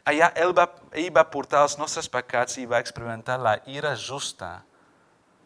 Allà 0.08 0.32
ell 0.42 0.54
va, 0.58 0.66
ell 0.98 1.12
va 1.14 1.28
portar 1.30 1.62
els 1.68 1.78
nostres 1.78 2.10
pecats 2.10 2.58
i 2.58 2.66
va 2.66 2.80
experimentar 2.82 3.38
la 3.38 3.60
ira 3.70 3.94
justa 3.96 4.64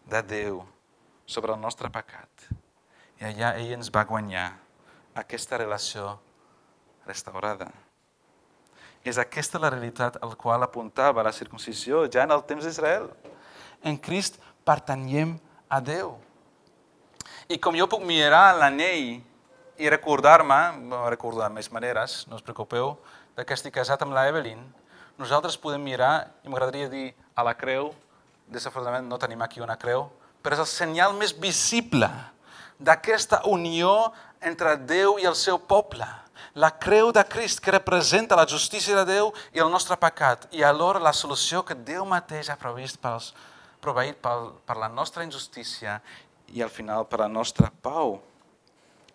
de 0.07 0.21
Déu 0.23 0.61
sobre 1.25 1.51
el 1.53 1.59
nostre 1.59 1.89
pecat. 1.91 2.29
I 3.19 3.27
allà 3.31 3.55
ell 3.59 3.73
ens 3.75 3.91
va 3.91 4.05
guanyar 4.07 4.47
aquesta 5.15 5.59
relació 5.59 6.13
restaurada. 7.07 7.67
És 9.05 9.19
aquesta 9.21 9.59
la 9.61 9.69
realitat 9.69 10.17
al 10.23 10.37
qual 10.39 10.63
apuntava 10.63 11.23
la 11.23 11.35
circuncisió 11.35 12.05
ja 12.11 12.23
en 12.23 12.31
el 12.33 12.43
temps 12.47 12.63
d'Israel. 12.65 13.09
En 13.83 13.99
Crist 14.01 14.39
pertanyem 14.65 15.35
a 15.69 15.81
Déu. 15.83 16.15
I 17.51 17.59
com 17.61 17.75
jo 17.77 17.85
puc 17.91 18.01
mirar 18.07 18.55
l'anell 18.57 19.19
i 19.77 19.91
recordar-me, 19.91 20.57
recordar 21.11 21.51
més 21.51 21.67
maneres, 21.69 22.23
no 22.31 22.39
us 22.39 22.45
preocupeu, 22.45 22.95
de 23.35 23.45
que 23.45 23.55
estic 23.55 23.75
casat 23.75 24.01
amb 24.03 24.15
la 24.15 24.27
Evelyn, 24.29 24.61
nosaltres 25.19 25.57
podem 25.61 25.83
mirar, 25.83 26.27
i 26.43 26.51
m'agradaria 26.51 26.89
dir 26.91 27.07
a 27.35 27.43
la 27.43 27.55
creu, 27.55 27.93
desafortunadament 28.51 29.07
no 29.09 29.19
tenim 29.21 29.41
aquí 29.41 29.63
una 29.63 29.77
creu, 29.79 30.09
però 30.43 30.57
és 30.57 30.63
el 30.65 30.69
senyal 30.69 31.15
més 31.17 31.33
visible 31.37 32.09
d'aquesta 32.79 33.41
unió 33.49 34.11
entre 34.43 34.75
Déu 34.77 35.17
i 35.19 35.25
el 35.25 35.35
seu 35.39 35.57
poble 35.57 36.07
la 36.55 36.69
creu 36.79 37.11
de 37.11 37.23
Crist 37.27 37.59
que 37.59 37.71
representa 37.71 38.35
la 38.35 38.47
justícia 38.47 38.95
de 38.95 39.03
Déu 39.05 39.31
i 39.51 39.59
el 39.59 39.71
nostre 39.71 39.97
pecat 39.99 40.47
i 40.55 40.63
alhora 40.63 41.01
la 41.03 41.11
solució 41.11 41.63
que 41.67 41.75
Déu 41.75 42.05
mateix 42.07 42.47
ha 42.49 42.55
previst 42.59 42.99
pels, 43.03 43.33
proveït 43.83 44.21
per, 44.23 44.35
per 44.63 44.77
la 44.79 44.87
nostra 44.87 45.25
injustícia 45.27 45.99
i 46.55 46.63
al 46.63 46.71
final 46.71 47.03
per 47.11 47.19
la 47.19 47.27
nostra 47.27 47.67
pau. 47.83 48.21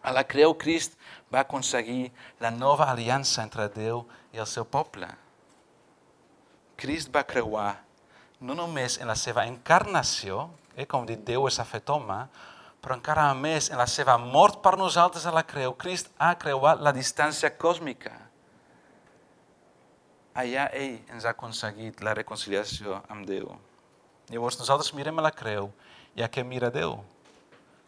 A 0.03 0.13
la 0.17 0.25
creu 0.25 0.55
Crist 0.57 0.97
va 1.33 1.43
aconseguir 1.45 2.11
la 2.41 2.51
nova 2.51 2.89
aliança 2.91 3.43
entre 3.43 3.69
Déu 3.75 4.07
i 4.33 4.41
el 4.41 4.49
seu 4.49 4.65
poble. 4.65 5.09
Crist 6.81 7.13
va 7.13 7.27
creuar 7.29 7.75
no 8.41 8.57
només 8.57 8.97
en 8.99 9.11
la 9.11 9.17
seva 9.21 9.45
encarnació, 9.45 10.49
eh, 10.77 10.87
com 10.89 11.05
dit 11.07 11.21
Déu 11.21 11.45
s'ha 11.53 11.67
fet 11.69 11.91
home, 11.93 12.17
però 12.81 12.97
encara 12.97 13.29
més 13.37 13.69
en 13.69 13.77
la 13.77 13.87
seva 13.87 14.17
mort 14.17 14.63
per 14.65 14.79
nosaltres 14.81 15.27
a 15.29 15.35
la 15.37 15.45
creu, 15.45 15.75
Crist 15.77 16.09
ha 16.17 16.33
creuat 16.41 16.81
la 16.81 16.95
distància 16.97 17.53
còsmica. 17.53 18.15
Allà 20.41 20.71
ell 20.73 21.01
ens 21.13 21.27
ha 21.27 21.35
aconseguit 21.35 22.01
la 22.01 22.15
reconciliació 22.17 23.03
amb 23.13 23.29
Déu. 23.29 23.53
Llavors 24.31 24.57
nosaltres 24.61 24.95
mirem 24.95 25.19
a 25.19 25.27
la 25.27 25.35
creu 25.35 25.69
i 26.17 26.25
a 26.25 26.31
què 26.33 26.47
mira 26.47 26.71
Déu? 26.73 26.97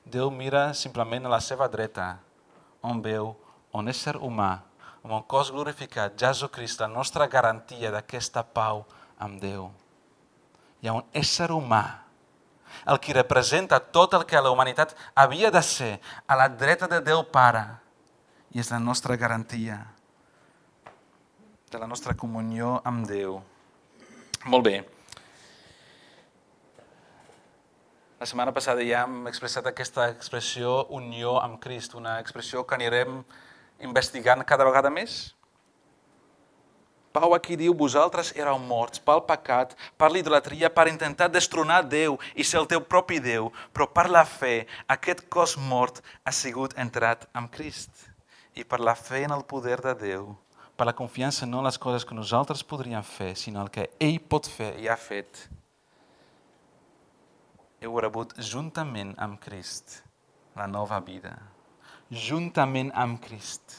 Déu 0.04 0.30
mira 0.30 0.72
simplement 0.74 1.26
a 1.26 1.32
la 1.36 1.40
seva 1.40 1.68
dreta, 1.70 2.18
on 2.82 3.00
veu 3.02 3.32
un 3.72 3.88
ésser 3.88 4.16
humà, 4.18 4.64
amb 5.02 5.14
un 5.14 5.22
cos 5.22 5.52
glorificat, 5.54 6.18
Jesucrist, 6.18 6.80
la 6.82 6.90
nostra 6.90 7.28
garantia 7.30 7.92
d'aquesta 7.94 8.42
pau 8.42 8.84
amb 9.18 9.40
Déu. 9.40 9.70
Hi 10.82 10.90
ha 10.90 10.98
un 10.98 11.06
ésser 11.14 11.50
humà 11.54 12.02
el 12.86 12.98
que 12.98 13.14
representa 13.14 13.78
tot 13.78 14.14
el 14.18 14.24
que 14.26 14.40
la 14.40 14.50
humanitat 14.50 14.96
havia 15.14 15.50
de 15.54 15.62
ser 15.62 16.00
a 16.26 16.36
la 16.36 16.48
dreta 16.48 16.88
de 16.90 17.00
Déu 17.04 17.22
Pare. 17.30 17.64
I 18.52 18.60
és 18.60 18.70
la 18.72 18.80
nostra 18.82 19.16
garantia 19.16 19.80
de 21.72 21.78
la 21.78 21.86
nostra 21.86 22.12
comunió 22.12 22.80
amb 22.84 23.06
Déu. 23.08 23.38
Molt 24.44 24.64
bé. 24.66 24.74
La 28.22 28.26
setmana 28.30 28.52
passada 28.54 28.84
ja 28.86 29.00
hem 29.02 29.24
expressat 29.26 29.66
aquesta 29.66 30.04
expressió 30.12 30.72
unió 30.94 31.32
amb 31.42 31.56
Crist, 31.58 31.96
una 31.98 32.20
expressió 32.22 32.60
que 32.62 32.76
anirem 32.76 33.16
investigant 33.82 34.44
cada 34.46 34.62
vegada 34.68 34.92
més. 34.94 35.14
Pau 37.10 37.32
aquí 37.34 37.56
diu, 37.58 37.72
vosaltres 37.74 38.28
éreu 38.38 38.60
morts 38.62 39.02
pel 39.02 39.24
pecat, 39.26 39.72
per 39.98 40.12
l'idolatria, 40.12 40.70
per 40.70 40.84
intentar 40.86 41.26
destronar 41.34 41.80
Déu 41.82 42.14
i 42.38 42.46
ser 42.46 42.60
el 42.60 42.68
teu 42.70 42.84
propi 42.94 43.18
Déu, 43.24 43.48
però 43.74 43.88
per 43.90 44.04
la 44.06 44.22
fe 44.22 44.68
aquest 44.96 45.24
cos 45.26 45.56
mort 45.58 45.98
ha 46.22 46.30
sigut 46.30 46.76
entrat 46.84 47.26
amb 47.34 47.50
Crist. 47.50 47.90
I 48.54 48.62
per 48.62 48.78
la 48.78 48.94
fe 48.94 49.24
en 49.26 49.34
el 49.34 49.42
poder 49.50 49.80
de 49.88 49.96
Déu 50.04 50.28
per 50.78 50.86
la 50.86 50.94
confiança 50.94 51.46
no 51.46 51.58
en 51.58 51.66
les 51.66 51.76
coses 51.78 52.06
que 52.06 52.14
nosaltres 52.14 52.62
podríem 52.62 53.02
fer, 53.02 53.32
sinó 53.34 53.66
el 53.66 53.74
que 53.74 53.88
ell 53.98 54.22
pot 54.30 54.46
fer 54.46 54.70
i 54.78 54.86
ha 54.86 54.96
fet, 54.98 55.42
heu 57.82 57.98
rebut 58.00 58.32
juntament 58.38 59.14
amb 59.18 59.40
Crist 59.42 60.02
la 60.54 60.68
nova 60.70 61.00
vida. 61.00 61.32
Juntament 62.12 62.92
amb 62.94 63.18
Crist. 63.24 63.74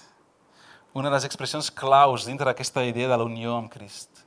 Una 0.94 1.10
de 1.10 1.16
les 1.16 1.26
expressions 1.26 1.70
claus 1.72 2.26
dintre 2.28 2.46
d'aquesta 2.50 2.84
idea 2.86 3.08
de 3.10 3.18
la 3.18 3.28
unió 3.28 3.56
amb 3.56 3.72
Crist. 3.72 4.24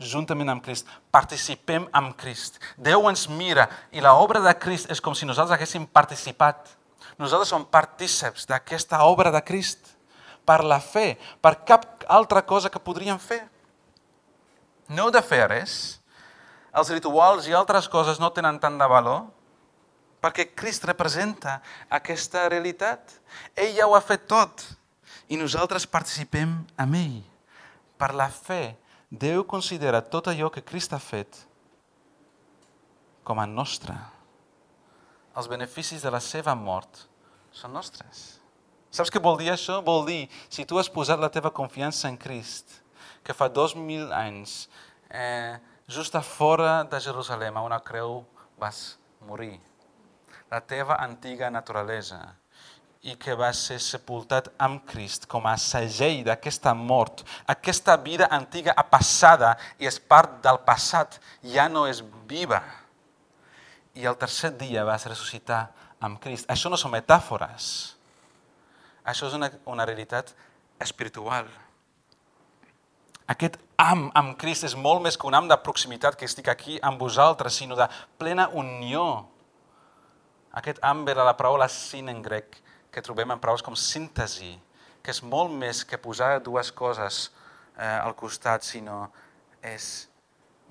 Juntament 0.00 0.50
amb 0.50 0.64
Crist. 0.64 0.88
Participem 1.14 1.86
amb 1.92 2.16
Crist. 2.18 2.58
Déu 2.76 3.06
ens 3.10 3.28
mira 3.28 3.68
i 3.92 4.02
l'obra 4.04 4.42
de 4.44 4.54
Crist 4.58 4.90
és 4.90 5.00
com 5.00 5.14
si 5.14 5.28
nosaltres 5.28 5.58
haguéssim 5.58 5.86
participat. 5.86 6.72
Nosaltres 7.20 7.52
som 7.52 7.66
partíceps 7.68 8.48
d'aquesta 8.50 9.04
obra 9.06 9.30
de 9.30 9.42
Crist 9.44 9.92
per 10.44 10.64
la 10.64 10.80
fe, 10.80 11.14
per 11.40 11.60
cap 11.64 12.04
altra 12.08 12.42
cosa 12.42 12.72
que 12.72 12.82
podríem 12.82 13.20
fer. 13.20 13.44
No 14.88 15.06
heu 15.06 15.12
de 15.14 15.22
fer 15.24 15.44
res. 15.48 16.00
Els 16.74 16.90
rituals 16.90 17.46
i 17.46 17.54
altres 17.54 17.88
coses 17.88 18.18
no 18.18 18.32
tenen 18.34 18.58
tant 18.62 18.78
de 18.78 18.88
valor 18.90 19.24
perquè 20.24 20.48
Crist 20.56 20.86
representa 20.88 21.58
aquesta 21.92 22.48
realitat. 22.48 23.12
Ell 23.54 23.74
ja 23.76 23.86
ho 23.86 23.94
ha 23.94 24.02
fet 24.02 24.24
tot 24.30 24.64
i 25.28 25.36
nosaltres 25.40 25.86
participem 25.86 26.56
amb 26.80 26.98
ell. 26.98 27.20
Per 28.00 28.10
la 28.16 28.30
fe, 28.32 28.74
Déu 29.14 29.44
considera 29.46 30.00
tot 30.02 30.26
allò 30.26 30.48
que 30.50 30.64
Crist 30.64 30.94
ha 30.94 30.98
fet 30.98 31.44
com 33.22 33.38
a 33.38 33.46
nostre. 33.46 33.94
Els 35.38 35.46
beneficis 35.50 36.02
de 36.02 36.10
la 36.10 36.20
seva 36.24 36.54
mort 36.58 37.04
són 37.54 37.76
nostres. 37.76 38.40
Saps 38.90 39.10
què 39.10 39.22
vol 39.22 39.38
dir 39.38 39.52
això? 39.52 39.80
Vol 39.86 40.02
dir, 40.08 40.24
si 40.50 40.66
tu 40.66 40.78
has 40.78 40.90
posat 40.90 41.22
la 41.22 41.30
teva 41.30 41.52
confiança 41.54 42.08
en 42.10 42.18
Crist, 42.18 42.80
que 43.22 43.34
fa 43.34 43.48
dos 43.48 43.74
mil 43.74 44.10
anys, 44.14 44.68
eh, 45.10 45.58
just 45.88 46.14
a 46.14 46.22
fora 46.22 46.84
de 46.84 47.00
Jerusalem, 47.00 47.56
a 47.56 47.62
una 47.62 47.80
creu, 47.80 48.24
vas 48.58 48.98
morir. 49.26 49.60
La 50.50 50.60
teva 50.60 50.96
antiga 51.00 51.50
naturalesa 51.50 52.36
i 53.04 53.16
que 53.20 53.34
va 53.36 53.50
ser 53.52 53.76
sepultat 53.84 54.48
amb 54.64 54.80
Crist 54.88 55.26
com 55.28 55.44
a 55.44 55.56
segell 55.60 56.22
d'aquesta 56.24 56.72
mort. 56.74 57.20
Aquesta 57.46 57.98
vida 58.00 58.30
antiga 58.32 58.72
ha 58.76 58.84
passada 58.88 59.52
i 59.78 59.88
és 59.88 59.98
part 60.00 60.38
del 60.44 60.62
passat, 60.64 61.18
ja 61.42 61.68
no 61.68 61.84
és 61.90 62.00
viva. 62.28 62.62
I 63.94 64.08
el 64.08 64.16
tercer 64.16 64.54
dia 64.56 64.86
vas 64.88 65.04
ressuscitar 65.04 65.66
amb 66.00 66.16
Crist. 66.22 66.48
Això 66.48 66.72
no 66.72 66.80
són 66.80 66.94
metàfores. 66.96 67.92
Això 69.04 69.28
és 69.28 69.36
una, 69.36 69.50
una 69.68 69.84
realitat 69.84 70.32
espiritual. 70.80 71.50
Aquest 73.28 73.60
am 73.84 74.08
amb 74.16 74.36
Crist 74.40 74.64
és 74.64 74.74
molt 74.78 75.02
més 75.04 75.16
que 75.18 75.26
un 75.28 75.36
am 75.36 75.48
de 75.50 75.56
proximitat 75.60 76.16
que 76.16 76.26
estic 76.28 76.48
aquí 76.48 76.78
amb 76.82 77.00
vosaltres, 77.00 77.58
sinó 77.60 77.76
de 77.76 77.86
plena 78.18 78.48
unió. 78.56 79.26
Aquest 80.54 80.80
am 80.82 81.04
ve 81.04 81.14
de 81.16 81.24
la 81.26 81.36
paraula 81.36 81.68
sin 81.68 82.08
en 82.08 82.22
grec, 82.22 82.60
que 82.90 83.02
trobem 83.02 83.34
en 83.34 83.42
paraules 83.42 83.64
com 83.66 83.76
síntesi, 83.76 84.54
que 85.02 85.12
és 85.12 85.20
molt 85.22 85.52
més 85.52 85.82
que 85.84 86.00
posar 86.00 86.38
dues 86.40 86.70
coses 86.72 87.28
eh, 87.76 87.84
al 87.84 88.14
costat, 88.16 88.64
sinó 88.64 89.08
és 89.60 90.08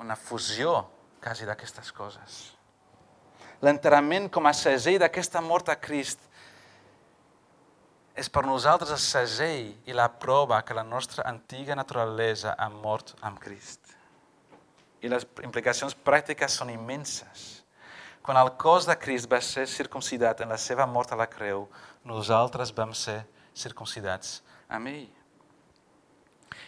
una 0.01 0.15
fusió 0.17 0.79
quasi 1.21 1.45
d'aquestes 1.45 1.91
coses. 1.93 2.43
L'enterrament 3.63 4.29
com 4.31 4.47
a 4.47 4.55
segell 4.57 4.99
d'aquesta 4.99 5.41
mort 5.43 5.69
a 5.71 5.77
Crist 5.79 6.23
és 8.13 8.29
per 8.29 8.43
nosaltres 8.45 8.93
el 8.93 9.01
segell 9.01 9.89
i 9.89 9.95
la 9.97 10.05
prova 10.21 10.61
que 10.61 10.75
la 10.77 10.85
nostra 10.85 11.25
antiga 11.25 11.75
naturalesa 11.75 12.53
ha 12.57 12.69
mort 12.69 13.15
amb 13.21 13.39
Crist. 13.41 13.95
I 15.01 15.09
les 15.09 15.25
implicacions 15.43 15.95
pràctiques 15.97 16.59
són 16.59 16.69
immenses. 16.71 17.63
Quan 18.23 18.37
el 18.39 18.53
cos 18.61 18.85
de 18.87 18.95
Crist 18.95 19.27
va 19.31 19.41
ser 19.41 19.65
circuncidat 19.67 20.45
en 20.45 20.53
la 20.53 20.61
seva 20.61 20.85
mort 20.87 21.11
a 21.11 21.19
la 21.19 21.27
creu, 21.27 21.65
nosaltres 22.05 22.71
vam 22.71 22.93
ser 22.95 23.23
circumcidats 23.53 24.41
amb 24.69 24.93
ell. 24.93 25.09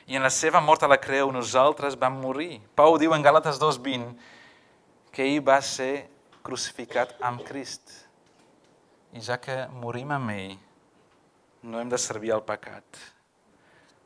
I 0.10 0.18
en 0.18 0.26
la 0.26 0.34
seva 0.34 0.62
mort 0.62 0.84
a 0.84 0.90
la 0.90 1.00
creu 1.02 1.32
nosaltres 1.34 1.96
vam 1.98 2.20
morir. 2.22 2.60
Pau 2.78 2.98
diu 3.02 3.14
en 3.16 3.24
Gàlates 3.26 3.58
2.20 3.62 4.14
que 5.14 5.26
ell 5.26 5.42
va 5.46 5.62
ser 5.66 6.10
crucificat 6.46 7.16
amb 7.26 7.42
Crist. 7.46 7.90
I 9.16 9.24
ja 9.24 9.40
que 9.42 9.64
morim 9.72 10.12
amb 10.12 10.34
ell, 10.34 10.58
no 11.66 11.80
hem 11.82 11.90
de 11.90 11.98
servir 11.98 12.32
al 12.32 12.44
pecat. 12.46 12.86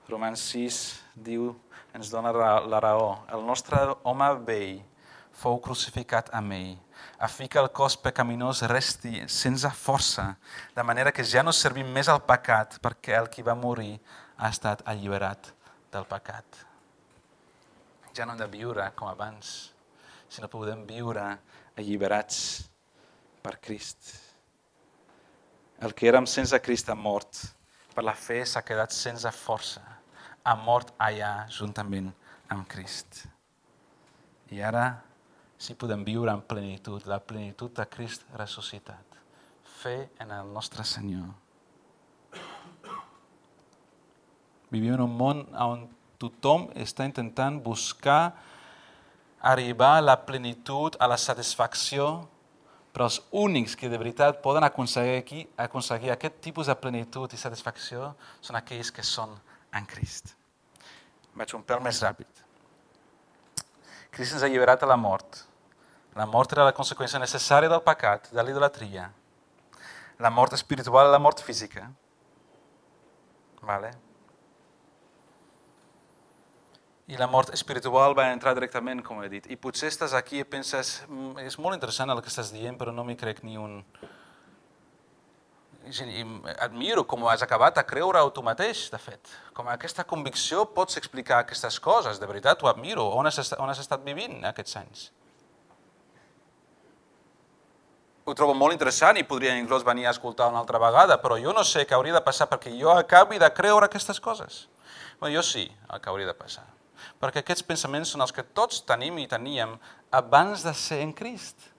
Romans 0.07 0.41
6 0.53 0.77
diu, 1.27 1.51
ens 1.93 2.09
dona 2.09 2.31
la 2.33 2.79
raó. 2.79 3.25
El 3.27 3.43
nostre 3.45 3.81
home 4.07 4.29
vell 4.47 4.79
fou 5.39 5.59
crucificat 5.63 6.31
amb 6.35 6.55
ell, 6.55 6.71
a 7.19 7.27
fi 7.31 7.47
que 7.51 7.59
el 7.59 7.69
cos 7.75 7.97
pecaminós 7.99 8.63
resti 8.71 9.25
sense 9.31 9.69
força, 9.75 10.33
de 10.75 10.83
manera 10.83 11.13
que 11.15 11.23
ja 11.23 11.43
no 11.43 11.53
servim 11.55 11.91
més 11.95 12.09
al 12.11 12.23
pecat, 12.27 12.79
perquè 12.83 13.15
el 13.19 13.29
qui 13.31 13.45
va 13.45 13.55
morir 13.59 13.99
ha 14.37 14.49
estat 14.51 14.83
alliberat 14.87 15.51
del 15.93 16.07
pecat. 16.09 16.63
Ja 18.15 18.25
no 18.25 18.35
hem 18.35 18.41
de 18.41 18.49
viure 18.51 18.87
com 18.95 19.11
abans, 19.11 19.71
sinó 20.27 20.47
que 20.47 20.57
podem 20.57 20.87
viure 20.87 21.27
alliberats 21.79 22.41
per 23.43 23.59
Crist. 23.63 24.28
El 25.79 25.93
que 25.95 26.09
érem 26.09 26.25
sense 26.27 26.57
Crist 26.59 26.89
ha 26.91 26.95
mort. 26.95 27.37
Per 27.95 28.03
la 28.03 28.15
fe 28.15 28.41
s'ha 28.43 28.61
quedat 28.67 28.91
sense 28.91 29.29
força. 29.31 29.81
Ha 30.43 30.55
mort 30.59 30.91
allà 30.99 31.45
juntament 31.55 32.09
amb 32.51 32.67
Crist. 32.67 33.21
I 34.51 34.59
ara 34.59 34.83
sí 35.59 35.75
podem 35.79 36.03
viure 36.03 36.33
en 36.33 36.41
plenitud, 36.43 37.05
la 37.07 37.21
plenitud 37.23 37.71
de 37.77 37.85
Crist 37.87 38.25
ressuscitat. 38.35 39.19
Fe 39.79 40.09
en 40.19 40.33
el 40.35 40.51
nostre 40.51 40.83
Senyor. 40.83 41.29
Vivim 44.69 44.97
en 44.97 45.05
un 45.05 45.15
món 45.15 45.45
on 45.55 45.87
tothom 46.19 46.67
està 46.75 47.07
intentant 47.07 47.61
buscar 47.63 48.33
arribar 49.39 49.95
a 49.97 50.03
la 50.03 50.17
plenitud, 50.27 50.99
a 50.99 51.07
la 51.07 51.17
satisfacció, 51.17 52.27
però 52.93 53.05
els 53.09 53.19
únics 53.31 53.75
que 53.77 53.89
de 53.89 53.99
veritat 54.01 54.41
poden 54.41 54.65
aconseguir, 54.65 55.19
aquí, 55.21 55.43
aconseguir 55.57 56.11
aquest 56.13 56.39
tipus 56.41 56.67
de 56.67 56.75
plenitud 56.75 57.33
i 57.33 57.37
satisfacció 57.37 58.13
són 58.41 58.57
aquells 58.59 58.91
que 58.91 59.05
són 59.05 59.35
en 59.77 59.85
Crist. 59.85 60.33
Vaig 61.37 61.53
un 61.55 61.63
pèl 61.63 61.83
més 61.85 62.01
ràpid. 62.03 62.43
Crist 64.09 64.35
ens 64.35 64.43
ha 64.43 64.49
alliberat 64.49 64.83
a 64.83 64.89
la 64.89 64.97
mort. 64.97 65.43
La 66.17 66.25
mort 66.25 66.51
era 66.55 66.65
la 66.65 66.75
conseqüència 66.75 67.21
necessària 67.21 67.69
del 67.69 67.85
pecat, 67.85 68.31
de 68.33 68.43
l'idolatria. 68.43 69.05
La 70.19 70.33
mort 70.33 70.57
espiritual 70.57 71.07
i 71.07 71.13
la 71.13 71.21
mort 71.21 71.43
física. 71.45 71.85
Vale? 73.61 73.93
I 77.09 77.17
la 77.17 77.25
mort 77.25 77.49
espiritual 77.55 78.13
va 78.13 78.27
entrar 78.29 78.53
directament, 78.53 79.01
com 79.01 79.23
he 79.23 79.29
dit. 79.31 79.47
I 79.49 79.57
potser 79.57 79.89
estàs 79.89 80.13
aquí 80.13 80.43
i 80.43 80.45
penses, 80.45 80.99
és 81.41 81.57
molt 81.57 81.73
interessant 81.73 82.13
el 82.13 82.21
que 82.21 82.29
estàs 82.29 82.53
dient, 82.53 82.77
però 82.77 82.93
no 82.93 83.05
m'hi 83.07 83.17
crec 83.17 83.41
ni 83.43 83.57
un... 83.57 83.81
I 85.89 86.21
admiro 86.61 87.01
com 87.09 87.25
has 87.31 87.41
acabat 87.41 87.79
a 87.81 87.83
creure-ho 87.87 88.29
tu 88.29 88.43
mateix, 88.45 88.85
de 88.93 89.01
fet. 89.01 89.33
Com 89.57 89.71
aquesta 89.73 90.05
convicció 90.05 90.67
pots 90.75 91.01
explicar 91.01 91.39
aquestes 91.39 91.79
coses, 91.81 92.21
de 92.21 92.29
veritat, 92.29 92.61
ho 92.61 92.69
admiro. 92.69 93.07
On 93.17 93.25
has, 93.25 93.41
estat, 93.41 93.57
on 93.57 93.73
has 93.73 93.81
estat 93.81 94.05
vivint 94.05 94.45
aquests 94.45 94.77
anys? 94.77 95.09
Ho 98.29 98.37
trobo 98.37 98.53
molt 98.53 98.75
interessant 98.77 99.17
i 99.17 99.25
podria 99.25 99.57
inclús 99.57 99.81
venir 99.87 100.05
a 100.05 100.13
escoltar 100.13 100.51
una 100.53 100.61
altra 100.61 100.77
vegada, 100.77 101.17
però 101.17 101.41
jo 101.41 101.57
no 101.57 101.65
sé 101.65 101.89
què 101.89 101.97
hauria 101.97 102.19
de 102.19 102.27
passar 102.27 102.45
perquè 102.51 102.75
jo 102.77 102.93
acabi 102.93 103.41
de 103.41 103.49
creure 103.49 103.89
aquestes 103.89 104.21
coses. 104.21 104.67
Bé, 105.17 105.33
jo 105.33 105.41
sí, 105.41 105.71
el 105.89 106.03
que 106.03 106.13
hauria 106.13 106.29
de 106.29 106.37
passar 106.37 106.69
perquè 107.17 107.41
aquests 107.41 107.65
pensaments 107.65 108.13
són 108.13 108.21
els 108.25 108.35
que 108.35 108.45
tots 108.45 108.83
tenim 108.85 109.17
i 109.19 109.27
teníem 109.27 109.77
abans 110.11 110.63
de 110.65 110.73
ser 110.77 111.01
en 111.01 111.13
Crist. 111.13 111.69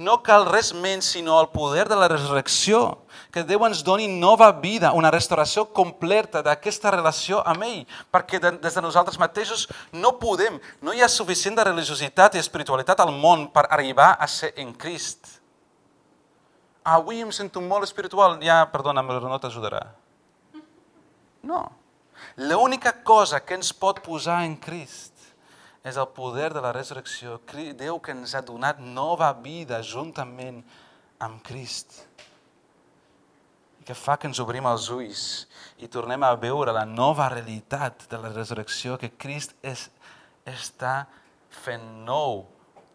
No 0.00 0.16
cal 0.24 0.46
res 0.48 0.72
menys 0.72 1.10
sinó 1.12 1.36
el 1.40 1.50
poder 1.52 1.84
de 1.88 1.96
la 1.96 2.08
resurrecció, 2.08 3.04
que 3.32 3.44
Déu 3.44 3.64
ens 3.66 3.82
doni 3.84 4.08
nova 4.08 4.48
vida, 4.52 4.92
una 4.96 5.10
restauració 5.12 5.66
completa 5.68 6.40
d'aquesta 6.42 6.90
relació 6.94 7.42
amb 7.48 7.66
ell, 7.66 7.82
perquè 8.10 8.40
de, 8.40 8.54
des 8.62 8.74
de 8.74 8.84
nosaltres 8.84 9.20
mateixos 9.20 9.66
no 9.92 10.14
podem, 10.20 10.58
no 10.80 10.94
hi 10.96 11.04
ha 11.04 11.10
suficient 11.12 11.58
de 11.58 11.68
religiositat 11.68 12.34
i 12.34 12.42
espiritualitat 12.42 13.04
al 13.04 13.12
món 13.12 13.50
per 13.52 13.66
arribar 13.68 14.14
a 14.18 14.28
ser 14.28 14.54
en 14.56 14.72
Crist. 14.72 15.38
Avui 16.82 17.20
em 17.22 17.30
sento 17.30 17.60
molt 17.60 17.86
espiritual, 17.86 18.40
ja, 18.42 18.62
perdona, 18.72 19.04
però 19.06 19.28
no 19.28 19.38
t'ajudarà. 19.38 19.84
No. 21.46 21.66
L'única 22.36 22.94
cosa 23.04 23.42
que 23.44 23.54
ens 23.58 23.72
pot 23.76 24.00
posar 24.04 24.42
en 24.46 24.56
Crist 24.56 25.12
és 25.84 25.98
el 25.98 26.08
poder 26.14 26.52
de 26.54 26.62
la 26.64 26.72
resurrecció. 26.72 27.40
Déu 27.76 27.98
que 28.00 28.14
ens 28.14 28.34
ha 28.34 28.40
donat 28.40 28.80
nova 28.80 29.32
vida 29.34 29.82
juntament 29.82 30.62
amb 31.20 31.42
Crist. 31.44 32.06
i 33.80 33.84
que 33.84 33.94
fa 33.98 34.14
que 34.16 34.28
ens 34.30 34.38
obrim 34.38 34.64
els 34.70 34.88
ulls 34.94 35.48
i 35.82 35.88
tornem 35.90 36.22
a 36.22 36.36
veure 36.38 36.72
la 36.72 36.84
nova 36.86 37.28
realitat 37.28 38.06
de 38.08 38.18
la 38.18 38.30
resurrecció 38.30 38.96
que 38.96 39.10
Crist 39.18 39.56
és, 39.60 39.90
està 40.46 41.08
fent 41.50 41.82
nou, 42.06 42.46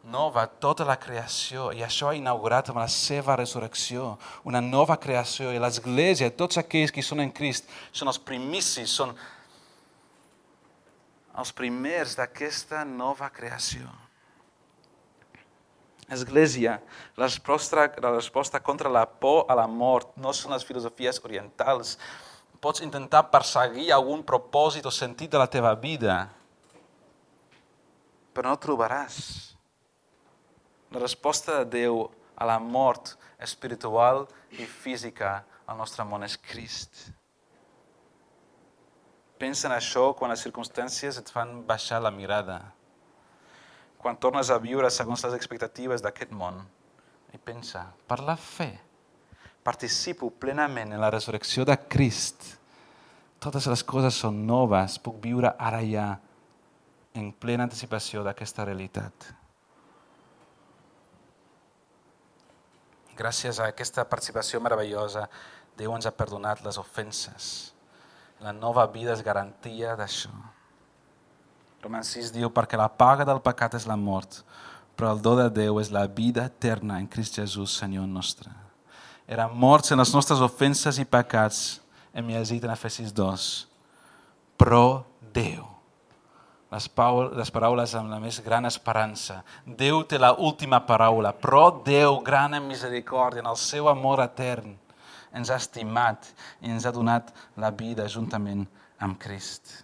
nova 0.07 0.45
tota 0.47 0.85
la 0.87 0.95
creació 0.95 1.71
i 1.75 1.83
això 1.83 2.09
ha 2.09 2.15
inaugurat 2.15 2.69
amb 2.71 2.79
la 2.79 2.87
seva 2.91 3.35
resurrecció 3.35 4.13
una 4.47 4.61
nova 4.63 4.95
creació 4.97 5.51
i 5.51 5.59
l'Església, 5.59 6.31
tots 6.31 6.59
aquells 6.61 6.93
que 6.95 7.03
són 7.03 7.21
en 7.23 7.31
Crist 7.35 7.67
són 7.91 8.07
els 8.07 8.19
primicis, 8.19 8.93
són 8.93 9.13
els 11.37 11.51
primers 11.53 12.15
d'aquesta 12.17 12.83
nova 12.87 13.29
creació. 13.29 13.85
Església, 16.09 16.77
la 17.19 17.27
resposta, 17.27 17.89
la 17.99 18.13
resposta 18.15 18.61
contra 18.63 18.89
la 18.89 19.03
por 19.05 19.43
a 19.51 19.57
la 19.59 19.67
mort 19.67 20.15
no 20.15 20.31
són 20.33 20.55
les 20.55 20.63
filosofies 20.65 21.19
orientals. 21.19 21.97
Pots 22.63 22.81
intentar 22.81 23.27
perseguir 23.29 23.91
algun 23.91 24.23
propòsit 24.25 24.87
o 24.87 24.93
sentit 24.93 25.35
de 25.35 25.37
la 25.37 25.49
teva 25.51 25.75
vida, 25.75 26.29
però 28.33 28.55
no 28.55 28.61
trobaràs. 28.63 29.56
La 30.93 31.01
resposta 31.03 31.59
de 31.59 31.69
Déu 31.81 32.05
a 32.37 32.47
la 32.47 32.59
mort 32.59 33.15
espiritual 33.43 34.25
i 34.55 34.65
física 34.65 35.41
al 35.67 35.77
nostre 35.77 36.05
món 36.07 36.23
és 36.23 36.37
Crist. 36.39 37.09
Pensa 39.37 39.67
en 39.67 39.75
això 39.75 40.13
quan 40.17 40.31
les 40.33 40.41
circumstàncies 40.41 41.19
et 41.19 41.29
fan 41.29 41.61
baixar 41.67 41.99
la 42.01 42.13
mirada 42.13 42.61
quan 43.97 44.17
tornes 44.17 44.49
a 44.49 44.59
viure 44.61 44.89
segons 44.93 45.23
les 45.25 45.33
expectatives 45.35 46.03
d'aquest 46.05 46.31
món. 46.31 46.61
I 47.33 47.39
pensa, 47.43 47.81
per 48.07 48.21
la 48.23 48.37
fe, 48.39 48.69
participo 49.65 50.29
plenament 50.31 50.93
en 50.93 51.01
la 51.03 51.09
resurrecció 51.11 51.65
de 51.67 51.75
Crist. 51.91 52.53
Totes 53.43 53.67
les 53.67 53.83
coses 53.83 54.15
són 54.23 54.45
noves, 54.47 54.95
puc 55.03 55.19
viure 55.23 55.51
ara 55.59 55.81
ja 55.83 56.07
en 57.17 57.33
plena 57.33 57.65
anticipació 57.67 58.23
d'aquesta 58.23 58.65
realitat. 58.69 59.33
Gràcies 63.17 63.59
a 63.59 63.71
aquesta 63.71 64.05
participació 64.05 64.61
meravellosa, 64.61 65.27
Déu 65.77 65.93
ens 65.93 66.07
ha 66.09 66.13
perdonat 66.13 66.63
les 66.65 66.77
ofenses. 66.81 67.71
La 68.41 68.53
nova 68.53 68.85
vida 68.89 69.13
és 69.13 69.21
garantia 69.25 69.95
d'això. 69.97 70.31
Romans 71.83 72.09
6 72.15 72.31
diu, 72.33 72.49
perquè 72.49 72.77
la 72.77 72.89
paga 72.89 73.25
del 73.25 73.41
pecat 73.45 73.77
és 73.77 73.85
la 73.85 73.97
mort, 73.97 74.41
però 74.97 75.11
el 75.13 75.21
do 75.21 75.35
de 75.37 75.45
Déu 75.53 75.77
és 75.77 75.93
la 75.93 76.07
vida 76.09 76.47
eterna 76.49 76.97
en 76.97 77.05
Crist 77.05 77.37
Jesús, 77.37 77.77
Senyor 77.77 78.09
nostre. 78.09 78.49
Érem 79.29 79.53
morts 79.53 79.93
en 79.93 80.01
les 80.01 80.13
nostres 80.15 80.41
ofenses 80.41 80.97
i 80.97 81.05
pecats, 81.05 81.79
hem 82.13 82.33
llegit 82.33 82.65
en 82.65 82.73
Efesis 82.73 83.13
2. 83.13 83.47
Però 84.57 85.05
Déu, 85.33 85.76
les, 86.71 86.89
les 87.37 87.51
paraules 87.53 87.93
amb 87.95 88.11
la 88.11 88.19
més 88.23 88.39
gran 88.43 88.67
esperança. 88.67 89.41
Déu 89.65 90.03
té 90.03 90.19
la 90.19 90.33
última 90.33 90.81
paraula, 90.85 91.33
però 91.33 91.69
Déu, 91.85 92.19
gran 92.25 92.57
en 92.57 92.67
misericòrdia, 92.67 93.43
en 93.43 93.51
el 93.51 93.59
seu 93.61 93.89
amor 93.89 94.23
etern, 94.25 94.75
ens 95.35 95.51
ha 95.51 95.59
estimat 95.59 96.29
i 96.61 96.71
ens 96.71 96.85
ha 96.85 96.93
donat 96.95 97.33
la 97.59 97.71
vida 97.71 98.07
juntament 98.09 98.65
amb 98.99 99.19
Crist. 99.21 99.81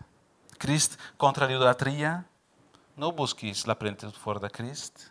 Crist 0.58 0.98
contra 1.20 1.48
l'idolatria, 1.48 2.22
no 2.98 3.12
busquis 3.12 3.66
la 3.68 3.78
plenitud 3.78 4.16
fora 4.16 4.42
de 4.44 4.52
Crist. 4.54 5.10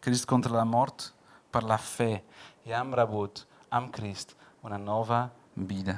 Crist 0.00 0.26
contra 0.30 0.54
la 0.54 0.64
mort, 0.64 1.10
per 1.50 1.64
la 1.64 1.78
fe, 1.80 2.22
i 2.68 2.74
hem 2.76 2.92
rebut 2.94 3.44
amb 3.74 3.92
Crist 3.94 4.34
una 4.62 4.78
nova 4.78 5.28
vida 5.54 5.96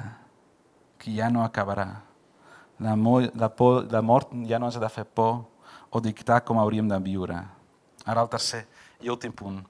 que 1.01 1.13
ja 1.15 1.29
no 1.33 1.43
acabarà. 1.43 2.10
La, 2.81 2.95
la, 2.97 3.49
por, 3.53 3.85
la 3.91 4.01
mort 4.01 4.33
ja 4.49 4.59
no 4.59 4.69
ens 4.69 4.79
ha 4.79 4.83
de 4.83 4.89
fer 4.89 5.05
por 5.05 5.43
o 5.91 6.01
dictar 6.01 6.41
com 6.45 6.59
hauríem 6.59 6.87
de 6.89 6.97
viure. 7.03 7.37
Ara 8.05 8.23
el 8.25 8.31
tercer 8.31 8.65
i 9.01 9.11
últim 9.13 9.33
punt, 9.33 9.61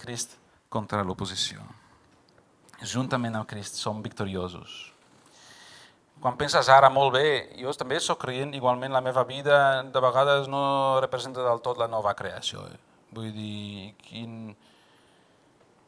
Crist 0.00 0.38
contra 0.70 1.02
l'oposició. 1.04 1.60
Juntament 2.80 3.36
amb 3.36 3.48
Crist 3.50 3.76
som 3.76 4.00
victoriosos 4.04 4.90
quan 6.20 6.36
penses 6.36 6.68
ara 6.68 6.90
molt 6.92 7.14
bé, 7.14 7.28
jo 7.56 7.72
també 7.72 7.98
sóc 8.00 8.20
creient, 8.20 8.52
igualment 8.54 8.92
la 8.92 9.00
meva 9.00 9.24
vida 9.24 9.82
de 9.82 10.00
vegades 10.04 10.48
no 10.52 11.00
representa 11.00 11.40
del 11.46 11.62
tot 11.64 11.80
la 11.80 11.88
nova 11.88 12.12
creació. 12.14 12.66
Eh? 12.68 12.76
Vull 13.16 13.30
dir, 13.32 13.94
quin, 14.04 14.52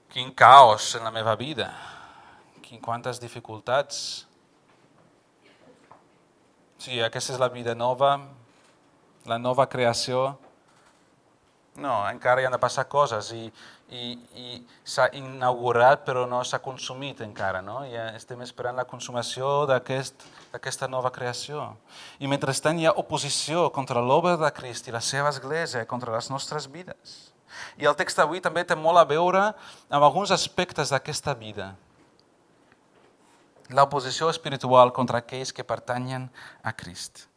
quin 0.08 0.32
caos 0.32 0.94
en 0.96 1.04
la 1.04 1.12
meva 1.12 1.36
vida, 1.36 1.68
quin, 2.64 2.80
quantes 2.80 3.20
dificultats. 3.20 4.24
Sí, 6.82 6.96
aquesta 6.98 7.30
és 7.36 7.38
la 7.38 7.46
vida 7.46 7.76
nova, 7.78 8.16
la 9.30 9.36
nova 9.38 9.68
creació. 9.70 10.32
No, 11.78 11.92
encara 12.10 12.42
hi 12.42 12.48
han 12.48 12.56
de 12.56 12.58
passar 12.58 12.88
coses 12.90 13.28
i, 13.36 13.44
i, 13.94 14.16
i 14.34 14.56
s'ha 14.82 15.06
inaugurat 15.14 16.02
però 16.02 16.24
no 16.26 16.40
s'ha 16.42 16.58
consumit 16.64 17.22
encara. 17.22 17.60
No? 17.62 17.84
Ja 17.86 18.08
estem 18.18 18.42
esperant 18.42 18.80
la 18.80 18.86
consumació 18.90 19.52
d'aquesta 19.70 20.26
aquest, 20.58 20.82
nova 20.90 21.14
creació. 21.14 21.68
I 22.18 22.26
mentrestant 22.26 22.82
hi 22.82 22.90
ha 22.90 22.96
oposició 23.04 23.68
contra 23.70 24.02
l'obra 24.02 24.34
de 24.42 24.50
Crist 24.58 24.90
i 24.90 24.96
la 24.96 25.04
seva 25.12 25.30
església, 25.30 25.86
contra 25.86 26.16
les 26.16 26.32
nostres 26.34 26.66
vides. 26.66 27.14
I 27.78 27.86
el 27.86 27.94
text 27.94 28.18
d'avui 28.18 28.42
també 28.42 28.66
té 28.66 28.74
molt 28.74 28.98
a 28.98 29.06
veure 29.06 29.46
amb 29.86 30.02
alguns 30.02 30.34
aspectes 30.34 30.90
d'aquesta 30.90 31.38
vida. 31.38 31.76
L'oposició 33.70 34.28
espiritual 34.32 34.90
contra 34.92 35.22
aquells 35.22 35.52
que 35.52 35.64
pertanyen 35.64 36.26
a 36.62 36.72
Crist. 36.72 37.28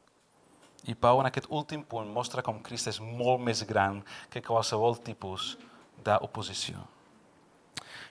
I 0.85 0.95
Pau, 0.95 1.19
en 1.21 1.29
aquest 1.29 1.47
últim 1.49 1.83
punt, 1.83 2.09
mostra 2.13 2.41
com 2.45 2.61
Crist 2.65 2.89
és 2.89 2.99
molt 3.01 3.41
més 3.41 3.63
gran 3.65 4.01
que 4.29 4.41
qualsevol 4.41 4.97
tipus 5.05 5.55
d'oposició. 6.05 6.81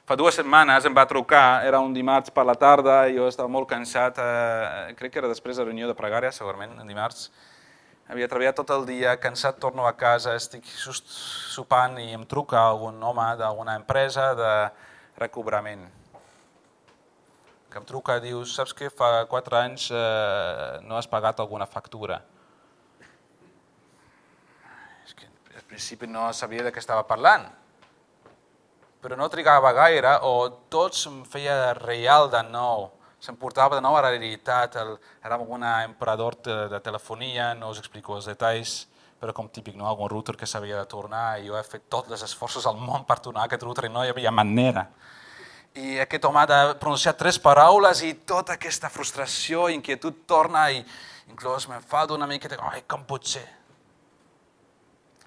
Fa 0.05 0.19
dues 0.21 0.37
setmanes 0.37 0.85
em 0.85 0.93
va 0.93 1.07
trucar, 1.09 1.65
era 1.65 1.79
un 1.81 1.95
dimarts 1.95 2.33
per 2.35 2.45
la 2.45 2.57
tarda, 2.61 3.07
i 3.09 3.15
jo 3.17 3.25
estava 3.31 3.49
molt 3.49 3.71
cansat, 3.71 4.19
eh, 4.21 4.93
crec 4.99 5.15
que 5.15 5.23
era 5.23 5.31
després 5.31 5.57
de 5.57 5.63
la 5.63 5.71
reunió 5.71 5.89
de 5.89 5.97
pregària, 5.97 6.33
segurament, 6.33 6.75
en 6.81 6.87
dimarts. 6.87 7.31
Havia 8.13 8.29
treballat 8.29 8.59
tot 8.59 8.69
el 8.75 8.85
dia, 8.85 9.17
cansat, 9.17 9.57
torno 9.63 9.87
a 9.89 9.95
casa, 9.97 10.35
estic 10.37 10.67
just 10.69 11.09
sopant 11.09 11.97
i 12.03 12.13
em 12.13 12.27
truca 12.29 12.61
algun 12.61 13.01
home 13.03 13.31
d'alguna 13.41 13.79
empresa 13.81 14.35
de 14.37 14.55
recobrament. 15.17 15.87
Que 17.75 17.83
em 17.83 17.89
truca 17.89 18.21
i 18.21 18.23
diu, 18.23 18.45
saps 18.47 18.71
que 18.79 18.87
fa 18.87 19.25
quatre 19.27 19.59
anys 19.59 19.89
eh, 19.91 20.79
no 20.87 20.95
has 20.95 21.11
pagat 21.11 21.43
alguna 21.43 21.67
factura? 21.67 22.21
És 25.03 25.19
que 25.19 25.27
al 25.59 25.67
principi 25.67 26.07
no 26.07 26.29
sabia 26.31 26.63
de 26.63 26.71
què 26.71 26.79
estava 26.79 27.03
parlant 27.09 27.51
però 29.05 29.19
no 29.21 29.27
trigava 29.29 29.75
gaire 29.77 30.15
o 30.25 30.49
tot 30.73 30.97
se'm 30.97 31.19
feia 31.29 31.75
real 31.77 32.31
de 32.33 32.41
nou, 32.49 32.87
se'm 33.21 33.37
portava 33.37 33.77
de 33.77 33.83
nou 33.85 33.99
a 33.99 34.01
la 34.01 34.15
realitat, 34.15 34.79
el, 34.81 34.95
era 35.21 35.37
un 35.37 35.67
emperador 35.69 36.39
de, 36.41 36.57
de 36.73 36.81
telefonia, 36.81 37.51
no 37.53 37.69
us 37.69 37.83
explico 37.83 38.17
els 38.17 38.31
detalls, 38.31 38.87
però 39.21 39.35
com 39.37 39.51
típic, 39.53 39.77
no? 39.77 39.85
algun 39.91 40.09
router 40.09 40.39
que 40.41 40.49
s'havia 40.49 40.79
de 40.81 40.89
tornar 40.89 41.27
i 41.37 41.51
jo 41.51 41.59
he 41.59 41.63
fet 41.69 41.85
tots 41.93 42.17
els 42.17 42.25
esforços 42.25 42.65
al 42.65 42.81
món 42.81 43.05
per 43.05 43.19
tornar 43.21 43.45
aquest 43.45 43.69
router 43.69 43.91
i 43.91 43.93
no 43.93 44.07
hi 44.07 44.15
havia 44.15 44.33
manera. 44.33 44.87
I 45.75 45.99
aquest 46.05 46.25
home 46.25 46.39
ha 46.39 46.47
de 46.47 46.61
pronunciar 46.79 47.17
tres 47.19 47.39
paraules 47.43 48.05
i 48.07 48.13
tota 48.27 48.55
aquesta 48.55 48.91
frustració 48.93 49.69
i 49.69 49.75
inquietud 49.75 50.23
torna 50.27 50.69
i 50.71 50.85
inclús 51.31 51.67
m'enfado 51.67 52.15
una 52.15 52.31
miqueta, 52.31 52.61
ai, 52.71 52.85
com 52.87 53.03
pot 53.09 53.27
ser? 53.27 53.47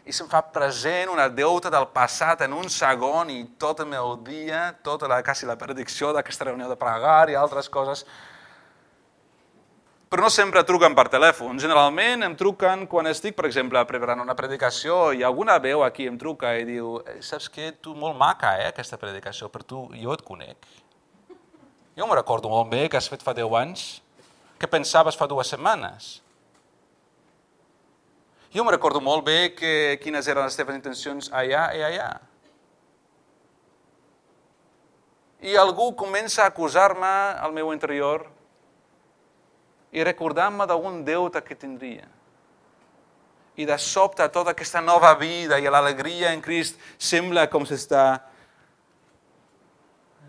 i 0.07 0.13
se'm 0.15 0.29
fa 0.31 0.39
present 0.55 1.09
una 1.11 1.27
deuta 1.27 1.69
del 1.69 1.89
passat 1.91 2.45
en 2.45 2.53
un 2.55 2.69
segon 2.71 3.27
i 3.33 3.41
tot 3.59 3.81
el 3.83 3.89
meu 3.91 4.13
dia, 4.23 4.69
tota 4.83 5.07
la, 5.11 5.19
quasi 5.19 5.45
la 5.49 5.57
predicció 5.59 6.13
d'aquesta 6.15 6.47
reunió 6.47 6.69
de 6.71 6.77
pregar 6.79 7.27
i 7.29 7.35
altres 7.35 7.67
coses. 7.67 8.05
Però 10.07 10.23
no 10.23 10.29
sempre 10.31 10.63
truquen 10.63 10.95
per 10.95 11.09
telèfon. 11.11 11.57
Generalment 11.59 12.23
em 12.23 12.35
truquen 12.39 12.85
quan 12.87 13.09
estic, 13.11 13.35
per 13.35 13.47
exemple, 13.49 13.81
preparant 13.89 14.23
una 14.23 14.35
predicació 14.39 15.11
i 15.11 15.23
alguna 15.27 15.57
veu 15.59 15.83
aquí 15.83 16.07
em 16.07 16.17
truca 16.17 16.53
i 16.55 16.63
diu 16.67 17.01
eh, 17.03 17.17
saps 17.21 17.49
que 17.51 17.73
tu 17.83 17.95
molt 17.95 18.15
maca, 18.17 18.53
eh, 18.61 18.69
aquesta 18.71 18.99
predicació, 19.01 19.51
per 19.51 19.65
tu 19.67 19.87
jo 19.95 20.15
et 20.15 20.23
conec. 20.23 20.69
Jo 21.97 22.07
me 22.07 22.15
recordo 22.15 22.47
molt 22.49 22.71
bé 22.71 22.85
que 22.87 23.01
has 23.01 23.09
fet 23.11 23.25
fa 23.25 23.35
10 23.35 23.59
anys, 23.59 23.89
que 24.57 24.71
pensaves 24.71 25.17
fa 25.19 25.27
dues 25.27 25.51
setmanes 25.51 26.17
jo 28.53 28.63
me 28.63 28.71
recordo 28.71 29.01
molt 29.01 29.25
bé 29.25 29.53
que, 29.53 29.99
quines 30.01 30.27
eren 30.31 30.47
les 30.47 30.55
teves 30.55 30.77
intencions 30.77 31.27
allà 31.35 31.67
i 31.75 31.83
allà. 31.83 32.07
I 35.45 35.53
algú 35.61 35.91
comença 35.99 36.41
a 36.41 36.49
acusar-me 36.49 37.11
al 37.37 37.53
meu 37.53 37.73
interior 37.75 38.23
i 39.97 40.05
recordar-me 40.05 40.67
d'algun 40.69 41.01
deute 41.05 41.41
que 41.41 41.57
tindria. 41.57 42.05
I 43.57 43.65
de 43.65 43.77
sobte 43.81 44.27
tota 44.29 44.53
aquesta 44.53 44.83
nova 44.85 45.15
vida 45.17 45.57
i 45.57 45.65
l'alegria 45.65 46.29
en 46.35 46.43
Crist 46.45 46.77
sembla 47.01 47.47
com 47.49 47.65
s'està 47.65 48.03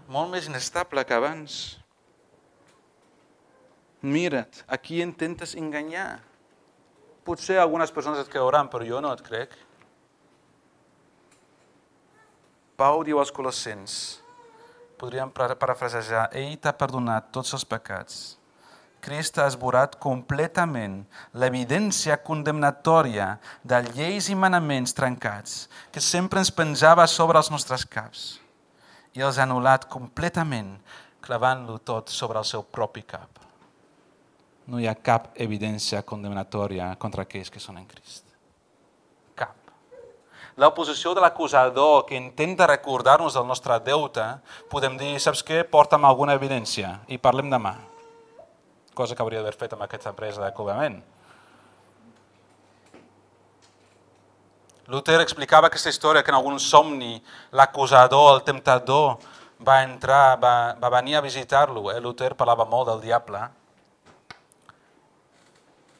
molt 0.08 0.32
més 0.32 0.48
inestable 0.48 1.04
que 1.04 1.16
abans. 1.16 1.58
Mira't, 4.00 4.62
a 4.64 4.78
qui 4.80 5.02
intentes 5.04 5.52
enganyar? 5.58 6.22
Potser 7.28 7.58
algunes 7.60 7.92
persones 7.92 8.22
et 8.22 8.32
creuran, 8.32 8.70
però 8.72 8.86
jo 8.88 9.02
no 9.04 9.12
et 9.12 9.20
crec. 9.26 9.52
Pau 12.78 13.02
diu 13.04 13.18
als 13.20 13.34
Colossens, 13.34 14.22
podríem 14.96 15.28
parafrasejar, 15.34 16.28
ell 16.32 16.54
t'ha 16.62 16.72
perdonat 16.78 17.28
tots 17.34 17.52
els 17.58 17.66
pecats. 17.66 18.38
Crist 19.04 19.38
ha 19.38 19.46
esborat 19.46 19.94
completament 20.02 21.00
l'evidència 21.38 22.16
condemnatòria 22.26 23.28
de 23.62 23.78
lleis 23.92 24.28
i 24.32 24.34
manaments 24.34 24.94
trencats 24.96 25.66
que 25.94 26.02
sempre 26.02 26.42
ens 26.42 26.50
penjava 26.50 27.06
sobre 27.06 27.38
els 27.38 27.50
nostres 27.54 27.86
caps 27.86 28.24
i 29.14 29.22
els 29.22 29.38
ha 29.38 29.46
anul·lat 29.46 29.86
completament 29.90 30.74
clavant-lo 31.24 31.78
tot 31.78 32.10
sobre 32.10 32.40
el 32.42 32.46
seu 32.48 32.64
propi 32.64 33.04
cap. 33.06 33.38
No 34.68 34.80
hi 34.80 34.88
ha 34.88 34.94
cap 34.94 35.30
evidència 35.40 36.02
condemnatòria 36.04 36.90
contra 37.00 37.24
aquells 37.24 37.50
que 37.54 37.62
són 37.62 37.78
en 37.80 37.86
Crist. 37.88 38.24
Cap. 39.38 39.54
L'oposició 40.58 41.14
de 41.14 41.22
l'acusador 41.24 42.02
que 42.08 42.18
intenta 42.18 42.66
recordar-nos 42.68 43.38
del 43.38 43.46
nostre 43.46 43.78
deute, 43.86 44.26
podem 44.68 44.98
dir, 45.00 45.14
saps 45.22 45.44
què, 45.46 45.62
porta'm 45.64 46.04
alguna 46.04 46.36
evidència 46.36 46.98
i 47.08 47.20
parlem 47.22 47.54
demà 47.54 47.76
cosa 48.98 49.14
que 49.14 49.22
hauria 49.22 49.40
d'haver 49.40 49.54
fet 49.58 49.76
amb 49.76 49.86
aquesta 49.86 50.10
empresa 50.10 50.42
de 50.42 50.50
cobrament. 50.56 50.98
Luther 54.88 55.20
explicava 55.20 55.68
aquesta 55.68 55.92
història 55.92 56.24
que 56.24 56.32
en 56.32 56.38
algun 56.38 56.56
somni 56.58 57.18
l'acusador, 57.52 58.30
el 58.34 58.44
temptador, 58.46 59.18
va 59.60 59.82
entrar, 59.84 60.38
va, 60.40 60.54
va 60.80 60.90
venir 60.96 61.18
a 61.18 61.20
visitar-lo. 61.20 61.90
Eh? 61.92 61.98
Luther 62.00 62.32
parlava 62.38 62.64
molt 62.64 62.88
del 62.88 63.02
diable. 63.04 63.42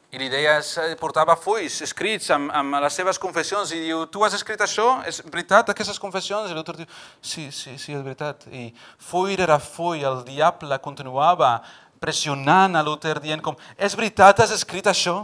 I 0.08 0.16
li 0.16 0.30
deia, 0.32 0.54
portava 0.96 1.34
fulls 1.36 1.82
escrits 1.84 2.30
amb, 2.32 2.48
amb 2.56 2.78
les 2.80 2.94
seves 2.96 3.18
confessions 3.20 3.74
i 3.76 3.82
diu, 3.82 4.06
tu 4.08 4.22
has 4.24 4.38
escrit 4.38 4.62
això? 4.64 4.86
És 5.04 5.20
veritat 5.26 5.68
aquestes 5.68 6.00
confessions? 6.00 6.48
I 6.48 6.56
Luther 6.56 6.78
diu, 6.78 6.88
sí, 7.20 7.50
sí, 7.52 7.74
sí, 7.76 7.92
és 7.92 8.00
veritat. 8.00 8.46
I 8.48 8.70
full 9.10 9.36
era 9.36 9.58
full, 9.60 10.00
el 10.00 10.22
diable 10.24 10.80
continuava 10.80 11.58
pressionant 12.00 12.78
a 12.78 12.84
Luther, 12.84 13.18
dient 13.22 13.42
com, 13.44 13.56
és 13.76 13.96
veritat, 13.98 14.40
has 14.44 14.54
escrit 14.54 14.86
això? 14.90 15.20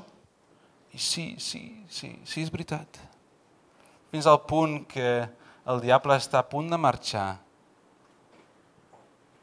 I 0.95 1.01
sí, 1.01 1.35
sí, 1.43 1.63
sí, 1.91 2.13
sí, 2.23 2.43
és 2.43 2.53
veritat. 2.55 3.01
Fins 4.15 4.29
al 4.31 4.43
punt 4.47 4.85
que 4.91 5.25
el 5.67 5.81
diable 5.83 6.15
està 6.21 6.39
a 6.43 6.47
punt 6.47 6.69
de 6.71 6.79
marxar. 6.79 7.33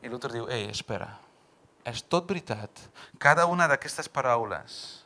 I 0.02 0.10
Luther 0.10 0.32
diu, 0.34 0.48
ei, 0.50 0.70
espera, 0.72 1.10
és 1.86 2.02
tot 2.02 2.28
veritat, 2.30 2.70
cada 3.22 3.46
una 3.50 3.68
d'aquestes 3.70 4.10
paraules, 4.10 5.02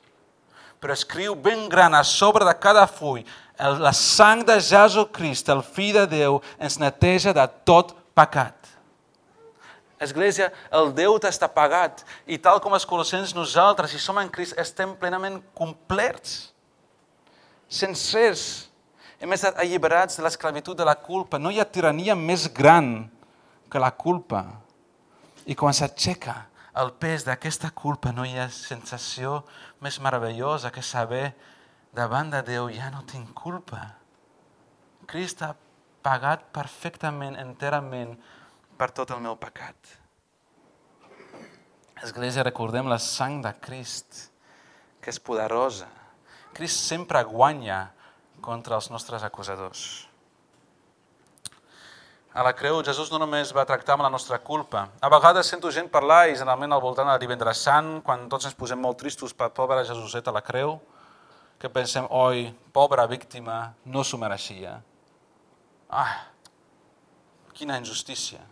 però 0.79 0.95
escriu 0.95 1.35
ben 1.35 1.65
gran 1.71 1.95
a 1.95 2.03
sobre 2.05 2.45
de 2.47 2.53
cada 2.61 2.85
full, 2.87 3.23
la 3.57 3.93
sang 3.95 4.43
de 4.45 4.59
Jesucrist, 4.59 5.49
el 5.49 5.63
fill 5.63 5.95
de 5.95 6.05
Déu, 6.11 6.41
ens 6.59 6.77
neteja 6.79 7.33
de 7.35 7.45
tot 7.67 7.95
pecat. 8.15 8.64
Església, 10.01 10.49
el 10.75 10.91
deute 10.95 11.29
està 11.31 11.47
pagat 11.47 12.03
i 12.27 12.37
tal 12.41 12.59
com 12.63 12.73
els 12.75 12.85
colossens 12.87 13.31
nosaltres, 13.35 13.93
si 13.93 13.99
som 14.01 14.17
en 14.19 14.29
Crist, 14.31 14.57
estem 14.59 14.91
plenament 14.99 15.39
complets, 15.55 16.51
sencers. 17.71 18.67
Hem 19.23 19.31
estat 19.31 19.61
alliberats 19.61 20.19
de 20.19 20.25
l'esclavitud 20.25 20.75
de 20.75 20.85
la 20.87 20.97
culpa. 20.99 21.39
No 21.39 21.51
hi 21.51 21.61
ha 21.63 21.67
tirania 21.67 22.15
més 22.15 22.49
gran 22.51 23.07
que 23.71 23.79
la 23.79 23.93
culpa. 23.95 24.43
I 25.47 25.55
quan 25.55 25.73
s'aixeca 25.73 26.41
el 26.75 26.91
pes 26.99 27.23
d'aquesta 27.23 27.71
culpa, 27.71 28.11
no 28.11 28.25
hi 28.27 28.35
ha 28.35 28.49
sensació 28.51 29.45
més 29.79 30.01
meravellosa 30.03 30.73
que 30.75 30.83
saber 30.83 31.29
davant 31.95 32.33
de 32.33 32.41
Déu 32.43 32.67
ja 32.73 32.91
no 32.91 33.05
tinc 33.07 33.31
culpa. 33.37 33.93
Crist 35.07 35.41
ha 35.45 35.53
pagat 36.03 36.43
perfectament, 36.53 37.37
enterament, 37.39 38.17
per 38.77 38.91
tot 38.91 39.11
el 39.15 39.21
meu 39.23 39.37
pecat. 39.39 39.75
Església, 42.03 42.43
recordem 42.43 42.89
la 42.91 42.99
sang 42.99 43.39
de 43.43 43.51
Crist, 43.63 44.27
que 45.01 45.13
és 45.13 45.19
poderosa. 45.19 45.87
Crist 46.55 46.83
sempre 46.89 47.21
guanya 47.23 47.87
contra 48.43 48.75
els 48.75 48.89
nostres 48.91 49.23
acusadors. 49.23 50.05
A 52.35 52.43
la 52.43 52.51
creu, 52.51 52.81
Jesús 52.83 53.07
no 53.13 53.19
només 53.21 53.53
va 53.55 53.63
tractar 53.63 53.95
amb 53.95 54.03
la 54.03 54.11
nostra 54.11 54.41
culpa. 54.43 54.89
A 54.99 55.09
vegades 55.09 55.47
sento 55.47 55.71
gent 55.71 55.87
parlar, 55.87 56.25
i 56.27 56.35
generalment 56.35 56.75
al 56.75 56.83
voltant 56.83 57.07
de 57.07 57.19
divendres 57.21 57.61
sant, 57.63 58.01
quan 58.03 58.27
tots 58.29 58.49
ens 58.49 58.57
posem 58.59 58.81
molt 58.81 58.99
tristos 58.99 59.31
per 59.33 59.53
pobre 59.55 59.85
Jesuset 59.87 60.27
a 60.27 60.33
la 60.35 60.43
creu, 60.43 60.75
que 61.57 61.71
pensem, 61.71 62.03
oi, 62.11 62.49
pobra 62.75 63.07
víctima, 63.07 63.71
no 63.87 64.03
s'ho 64.03 64.19
mereixia. 64.19 64.81
Ah, 65.87 66.27
quina 67.55 67.79
injustícia 67.79 68.43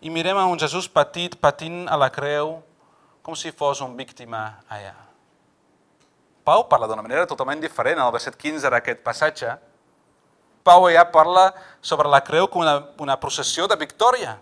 i 0.00 0.10
mirem 0.10 0.38
a 0.38 0.46
un 0.46 0.58
Jesús 0.58 0.86
petit 0.88 1.34
patint 1.40 1.86
a 1.90 1.96
la 1.98 2.10
creu 2.14 2.58
com 3.22 3.36
si 3.36 3.50
fos 3.52 3.80
un 3.84 3.96
víctima 3.98 4.60
allà. 4.70 4.94
Pau 6.46 6.64
parla 6.68 6.86
d'una 6.88 7.04
manera 7.04 7.26
totalment 7.28 7.60
diferent 7.60 7.98
al 8.00 8.12
verset 8.14 8.36
15 8.38 8.70
d'aquest 8.72 9.02
passatge. 9.04 9.56
Pau 10.64 10.86
ja 10.88 11.04
parla 11.12 11.50
sobre 11.82 12.08
la 12.08 12.22
creu 12.24 12.48
com 12.48 12.62
una, 12.62 12.78
una 12.98 13.18
processió 13.20 13.66
de 13.68 13.76
victòria. 13.76 14.38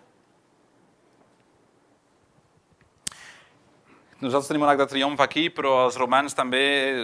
Nosaltres 4.17 4.49
tenim 4.49 4.63
un 4.65 4.71
arc 4.73 4.79
de 4.81 4.87
triomf 4.89 5.21
aquí, 5.21 5.43
però 5.53 5.75
els 5.85 5.99
romans 6.01 6.33
també, 6.33 6.61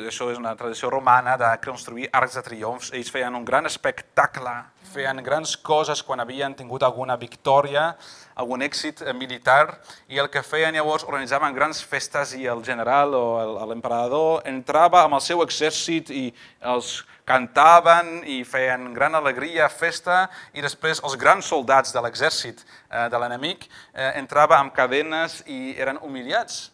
això 0.09 0.31
és 0.33 0.39
una 0.41 0.55
tradició 0.57 0.89
romana 0.89 1.35
de 1.37 1.51
construir 1.61 2.07
arcs 2.09 2.39
de 2.39 2.43
triomfs. 2.47 2.89
Ells 2.97 3.13
feien 3.13 3.37
un 3.37 3.45
gran 3.45 3.69
espectacle, 3.69 4.55
feien 4.95 5.21
grans 5.21 5.53
coses 5.61 6.01
quan 6.09 6.25
havien 6.25 6.57
tingut 6.57 6.81
alguna 6.89 7.19
victòria, 7.21 7.91
algun 8.33 8.65
èxit 8.65 9.05
militar, 9.13 9.77
i 10.09 10.25
el 10.25 10.33
que 10.33 10.41
feien 10.41 10.73
llavors 10.73 11.05
organitzaven 11.05 11.53
grans 11.53 11.85
festes 11.85 12.33
i 12.33 12.49
el 12.49 12.65
general 12.65 13.13
o 13.13 13.69
l'emperador 13.69 14.49
entrava 14.49 15.05
amb 15.05 15.21
el 15.21 15.27
seu 15.29 15.45
exèrcit 15.45 16.09
i 16.09 16.31
els 16.65 17.03
cantaven 17.29 18.23
i 18.25 18.41
feien 18.41 18.89
gran 18.97 19.21
alegria, 19.21 19.69
festa, 19.69 20.31
i 20.57 20.65
després 20.65 21.05
els 21.05 21.21
grans 21.21 21.45
soldats 21.45 21.93
de 21.93 22.01
l'exèrcit 22.01 22.65
eh, 22.65 23.11
de 23.13 23.21
l'enemic 23.21 23.69
eh, 23.69 24.15
entraven 24.17 24.65
amb 24.65 24.73
cadenes 24.73 25.43
i 25.45 25.77
eren 25.77 26.01
humiliats 26.01 26.72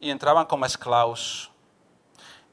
i 0.00 0.10
entraven 0.10 0.48
com 0.48 0.62
a 0.62 0.68
esclaus. 0.70 1.50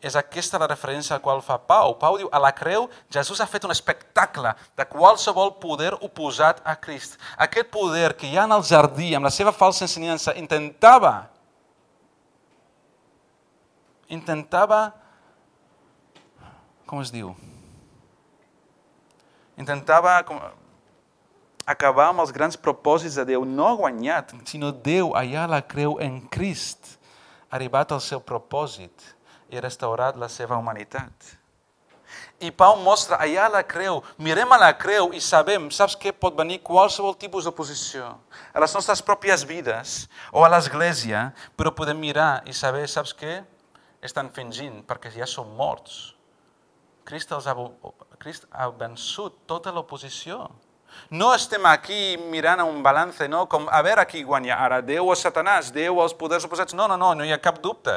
És 0.03 0.13
aquesta 0.19 0.59
la 0.61 0.67
referència 0.69 1.15
a 1.15 1.21
qual 1.23 1.39
fa 1.41 1.57
Pau. 1.57 1.95
Pau 1.97 2.19
diu, 2.19 2.27
a 2.29 2.39
la 2.39 2.51
creu 2.53 2.85
Jesús 3.09 3.39
ha 3.41 3.47
fet 3.49 3.65
un 3.65 3.73
espectacle 3.73 4.51
de 4.77 4.85
qualsevol 4.85 5.55
poder 5.57 5.95
oposat 6.05 6.61
a 6.61 6.75
Crist. 6.77 7.17
Aquest 7.37 7.71
poder 7.73 8.11
que 8.13 8.29
ja 8.29 8.45
en 8.45 8.53
el 8.53 8.61
jardí, 8.67 9.15
amb 9.15 9.25
la 9.25 9.33
seva 9.33 9.55
falsa 9.55 9.87
ensenyança, 9.87 10.35
intentava 10.37 11.31
intentava 14.07 14.93
com 16.87 17.01
es 17.03 17.11
diu? 17.11 17.33
Intentava 19.59 20.21
com, 20.23 20.39
acabar 21.67 22.11
amb 22.13 22.23
els 22.23 22.31
grans 22.31 22.55
propòsits 22.55 23.17
de 23.19 23.25
Déu. 23.33 23.43
No 23.43 23.67
ha 23.67 23.75
guanyat, 23.75 24.31
sinó 24.47 24.71
Déu 24.71 25.11
allà 25.17 25.43
a 25.43 25.51
la 25.57 25.61
creu 25.65 25.97
en 25.99 26.21
Crist 26.31 26.95
arribat 27.51 27.91
al 27.91 28.01
seu 28.03 28.21
propòsit 28.23 29.11
i 29.53 29.61
restaurat 29.63 30.17
la 30.19 30.29
seva 30.29 30.57
humanitat. 30.59 31.37
I 32.39 32.51
Pau 32.55 32.77
mostra 32.79 33.17
allà 33.19 33.47
la 33.51 33.63
creu, 33.67 33.99
mirem 34.21 34.51
a 34.53 34.59
la 34.61 34.69
creu 34.77 35.09
i 35.17 35.19
sabem, 35.23 35.67
saps 35.73 35.97
què 35.99 36.13
pot 36.13 36.35
venir 36.37 36.61
qualsevol 36.63 37.15
tipus 37.19 37.47
d'oposició 37.47 38.13
a 38.53 38.61
les 38.63 38.75
nostres 38.77 39.01
pròpies 39.03 39.43
vides 39.47 40.03
o 40.31 40.45
a 40.45 40.51
l'església, 40.51 41.31
però 41.57 41.73
podem 41.75 41.99
mirar 41.99 42.43
i 42.47 42.53
saber, 42.55 42.85
saps 42.87 43.15
què? 43.17 43.41
Estan 44.05 44.29
fingint 44.31 44.83
perquè 44.87 45.11
ja 45.15 45.27
són 45.27 45.49
morts. 45.57 46.13
Crist, 47.07 47.31
els 47.33 47.47
ha, 47.47 47.55
Crist 48.21 48.45
ha 48.51 48.69
vençut 48.69 49.35
tota 49.49 49.73
l'oposició. 49.73 50.45
No 51.09 51.31
estem 51.35 51.65
aquí 51.69 52.17
mirant 52.31 52.59
a 52.59 52.67
un 52.67 52.81
balance, 52.83 53.27
no? 53.31 53.45
com 53.47 53.67
a 53.71 53.81
veure 53.85 54.05
qui 54.05 54.23
guanya 54.23 54.57
ara, 54.59 54.81
Déu 54.81 55.07
o 55.07 55.15
Satanàs, 55.15 55.71
Déu 55.71 55.97
o 55.97 56.03
els 56.03 56.15
poders 56.17 56.45
oposats. 56.45 56.75
No, 56.75 56.87
no, 56.87 56.97
no, 56.97 57.13
no 57.15 57.25
hi 57.25 57.31
ha 57.31 57.41
cap 57.41 57.61
dubte. 57.63 57.95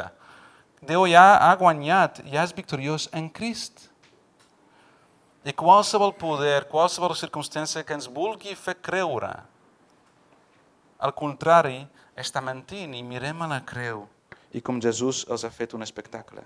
Déu 0.81 1.07
ja 1.11 1.37
ha 1.43 1.55
guanyat, 1.61 2.23
ja 2.31 2.45
és 2.47 2.55
victoriós 2.57 3.09
en 3.13 3.29
Crist. 3.29 3.89
I 5.45 5.53
qualsevol 5.57 6.13
poder, 6.21 6.69
qualsevol 6.69 7.17
circumstància 7.17 7.85
que 7.85 7.97
ens 7.97 8.09
vulgui 8.13 8.53
fer 8.55 8.77
creure, 8.81 9.33
al 11.01 11.15
contrari, 11.17 11.87
està 12.21 12.43
mentint 12.45 12.93
i 12.93 13.03
mirem 13.03 13.41
a 13.41 13.49
la 13.49 13.61
creu 13.65 14.05
i 14.53 14.61
com 14.61 14.81
Jesús 14.83 15.23
els 15.31 15.45
ha 15.47 15.53
fet 15.55 15.75
un 15.77 15.85
espectacle. 15.87 16.43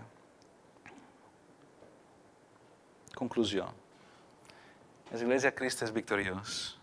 Conclusió. 3.14 3.66
L'església 5.14 5.52
Crist 5.54 5.84
és 5.86 5.92
victoriós. 5.94 6.74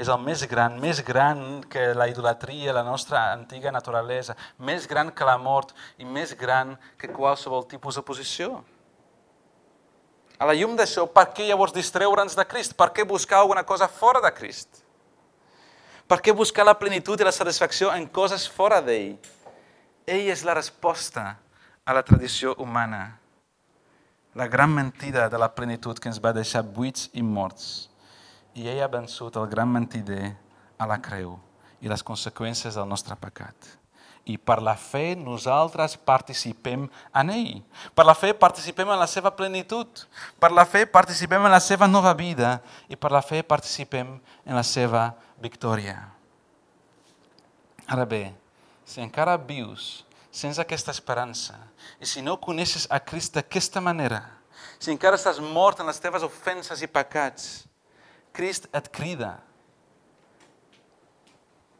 és 0.00 0.08
el 0.08 0.18
més 0.24 0.42
gran, 0.48 0.78
més 0.80 1.02
gran 1.04 1.62
que 1.68 1.92
la 1.94 2.06
idolatria, 2.08 2.72
la 2.72 2.82
nostra 2.82 3.20
antiga 3.34 3.70
naturalesa, 3.70 4.34
més 4.58 4.86
gran 4.88 5.10
que 5.12 5.26
la 5.28 5.36
mort 5.38 5.74
i 5.98 6.04
més 6.04 6.32
gran 6.34 6.72
que 6.98 7.12
qualsevol 7.12 7.66
tipus 7.68 7.94
d'oposició. 7.94 8.64
A 10.38 10.48
la 10.48 10.54
llum 10.54 10.74
d'això, 10.74 11.04
per 11.06 11.26
què 11.36 11.46
llavors 11.46 11.76
distreure'ns 11.76 12.34
de 12.34 12.46
Crist? 12.48 12.74
Per 12.74 12.88
què 12.96 13.04
buscar 13.04 13.38
alguna 13.38 13.62
cosa 13.62 13.86
fora 13.86 14.24
de 14.24 14.32
Crist? 14.32 14.82
Per 16.08 16.18
què 16.18 16.34
buscar 16.34 16.64
la 16.64 16.78
plenitud 16.80 17.20
i 17.20 17.28
la 17.28 17.36
satisfacció 17.36 17.92
en 17.92 18.08
coses 18.08 18.48
fora 18.48 18.80
d'ell? 18.80 19.14
Ell 20.06 20.32
és 20.32 20.42
la 20.42 20.56
resposta 20.56 21.36
a 21.84 21.94
la 21.94 22.02
tradició 22.02 22.56
humana. 22.56 23.19
La 24.34 24.46
gran 24.46 24.70
mentida 24.70 25.28
de 25.28 25.38
la 25.38 25.50
plenitud 25.54 25.98
que 25.98 26.06
ens 26.08 26.20
va 26.22 26.30
deixar 26.30 26.62
buits 26.62 27.08
i 27.18 27.22
morts 27.22 27.88
i 28.54 28.68
ell 28.70 28.82
ha 28.84 28.90
vençut 28.90 29.34
el 29.40 29.48
gran 29.50 29.70
mentider 29.70 30.36
a 30.78 30.86
la 30.86 31.00
creu 31.02 31.34
i 31.82 31.90
les 31.90 32.04
conseqüències 32.06 32.76
del 32.78 32.86
nostre 32.88 33.16
pecat. 33.18 33.54
I 34.30 34.36
per 34.36 34.60
la 34.62 34.76
fe 34.78 35.16
nosaltres 35.16 35.96
participem 35.96 36.84
en 37.16 37.32
ell. 37.34 37.62
Per 37.96 38.04
la 38.06 38.14
fe 38.14 38.30
participem 38.36 38.92
en 38.92 39.00
la 39.00 39.08
seva 39.10 39.32
plenitud. 39.34 40.04
Per 40.38 40.52
la 40.52 40.66
fe 40.68 40.84
participem 40.86 41.48
en 41.48 41.50
la 41.50 41.62
seva 41.64 41.88
nova 41.88 42.12
vida 42.14 42.58
i 42.86 42.98
per 43.00 43.10
la 43.10 43.24
fe 43.24 43.42
participem 43.42 44.12
en 44.44 44.54
la 44.54 44.62
seva 44.62 45.08
victòria. 45.40 45.96
Ara 47.90 48.06
bé, 48.06 48.28
si 48.86 49.02
encara 49.02 49.40
vius 49.40 50.04
sense 50.30 50.60
aquesta 50.62 50.94
esperança 50.94 51.56
i 52.00 52.06
si 52.06 52.22
no 52.22 52.38
coneixes 52.40 52.86
a 52.90 53.00
Crist 53.02 53.34
d'aquesta 53.34 53.80
manera, 53.82 54.22
si 54.78 54.92
encara 54.92 55.18
estàs 55.18 55.40
mort 55.42 55.80
en 55.80 55.88
les 55.90 56.00
teves 56.00 56.24
ofenses 56.24 56.82
i 56.82 56.88
pecats, 56.88 57.66
Crist 58.32 58.68
et 58.72 58.86
crida. 58.94 59.40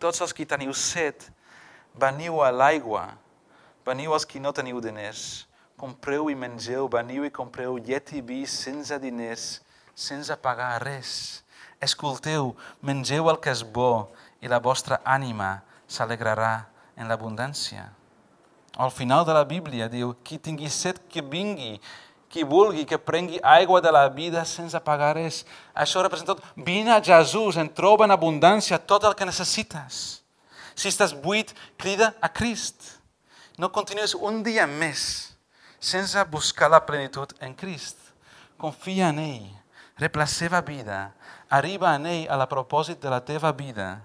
Tots 0.03 0.21
els 0.25 0.33
que 0.35 0.47
teniu 0.49 0.73
set, 0.75 1.29
veniu 1.95 2.41
a 2.43 2.51
l'aigua. 2.51 3.05
Veniu 3.87 4.15
els 4.17 4.27
que 4.27 4.41
no 4.43 4.53
teniu 4.57 4.81
diners. 4.83 5.47
Compreu 5.81 6.29
i 6.33 6.37
mengeu, 6.37 6.89
veniu 6.93 7.25
i 7.25 7.33
compreu 7.33 7.79
llet 7.79 8.13
i 8.19 8.21
vi 8.21 8.43
sense 8.51 8.99
diners, 9.01 9.61
sense 9.95 10.35
pagar 10.43 10.83
res. 10.83 11.45
Escolteu, 11.81 12.53
mengeu 12.85 13.31
el 13.31 13.39
que 13.41 13.55
és 13.55 13.63
bo 13.65 14.11
i 14.43 14.51
la 14.51 14.61
vostra 14.61 15.01
ànima 15.05 15.61
s'alegrarà 15.89 16.67
en 16.97 17.09
l'abundància. 17.09 17.87
Al 18.77 18.91
final 18.91 19.25
de 19.27 19.35
la 19.35 19.45
Bíblia 19.45 19.89
diu, 19.89 20.15
qui 20.25 20.39
tingui 20.39 20.71
set 20.71 21.03
que 21.11 21.23
vingui 21.23 21.81
qui 22.31 22.45
vulgui 22.45 22.87
que 22.87 22.97
prengui 22.97 23.41
aigua 23.43 23.81
de 23.83 23.91
la 23.91 24.09
vida 24.09 24.45
sense 24.47 24.79
pagar 24.87 25.17
res. 25.19 25.43
Això 25.75 26.01
representa 26.01 26.37
tot. 26.37 26.47
Vine 26.55 26.95
a 26.95 27.03
Jesús, 27.03 27.59
en 27.59 27.69
troba 27.75 28.07
en 28.07 28.15
abundància 28.15 28.79
tot 28.79 29.05
el 29.05 29.17
que 29.19 29.27
necessites. 29.27 30.23
Si 30.79 30.89
estàs 30.89 31.11
buit, 31.11 31.51
crida 31.77 32.15
a 32.23 32.31
Crist. 32.31 33.03
No 33.59 33.73
continues 33.75 34.15
un 34.15 34.45
dia 34.47 34.65
més 34.71 35.35
sense 35.81 36.23
buscar 36.31 36.71
la 36.71 36.85
plenitud 36.87 37.35
en 37.41 37.53
Crist. 37.59 37.99
Confia 38.61 39.09
en 39.11 39.19
ell, 39.19 39.49
rep 39.99 40.17
la 40.21 40.29
seva 40.29 40.61
vida, 40.61 41.11
arriba 41.49 41.97
en 41.97 42.07
ell 42.07 42.27
a 42.31 42.37
la 42.39 42.47
propòsit 42.49 43.01
de 43.03 43.11
la 43.11 43.23
teva 43.25 43.51
vida, 43.57 44.05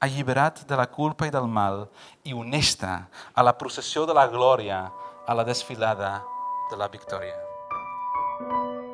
alliberat 0.00 0.64
de 0.66 0.76
la 0.76 0.88
culpa 0.88 1.28
i 1.28 1.34
del 1.34 1.46
mal 1.46 1.84
i 2.24 2.32
honesta 2.32 3.06
a 3.34 3.44
la 3.44 3.56
processió 3.56 4.06
de 4.08 4.16
la 4.16 4.26
glòria, 4.32 4.88
a 5.26 5.36
la 5.36 5.44
desfilada 5.44 6.18
de 6.70 6.80
la 6.80 6.88
victòria. 6.88 7.36
Thank 8.40 8.84
you. 8.84 8.89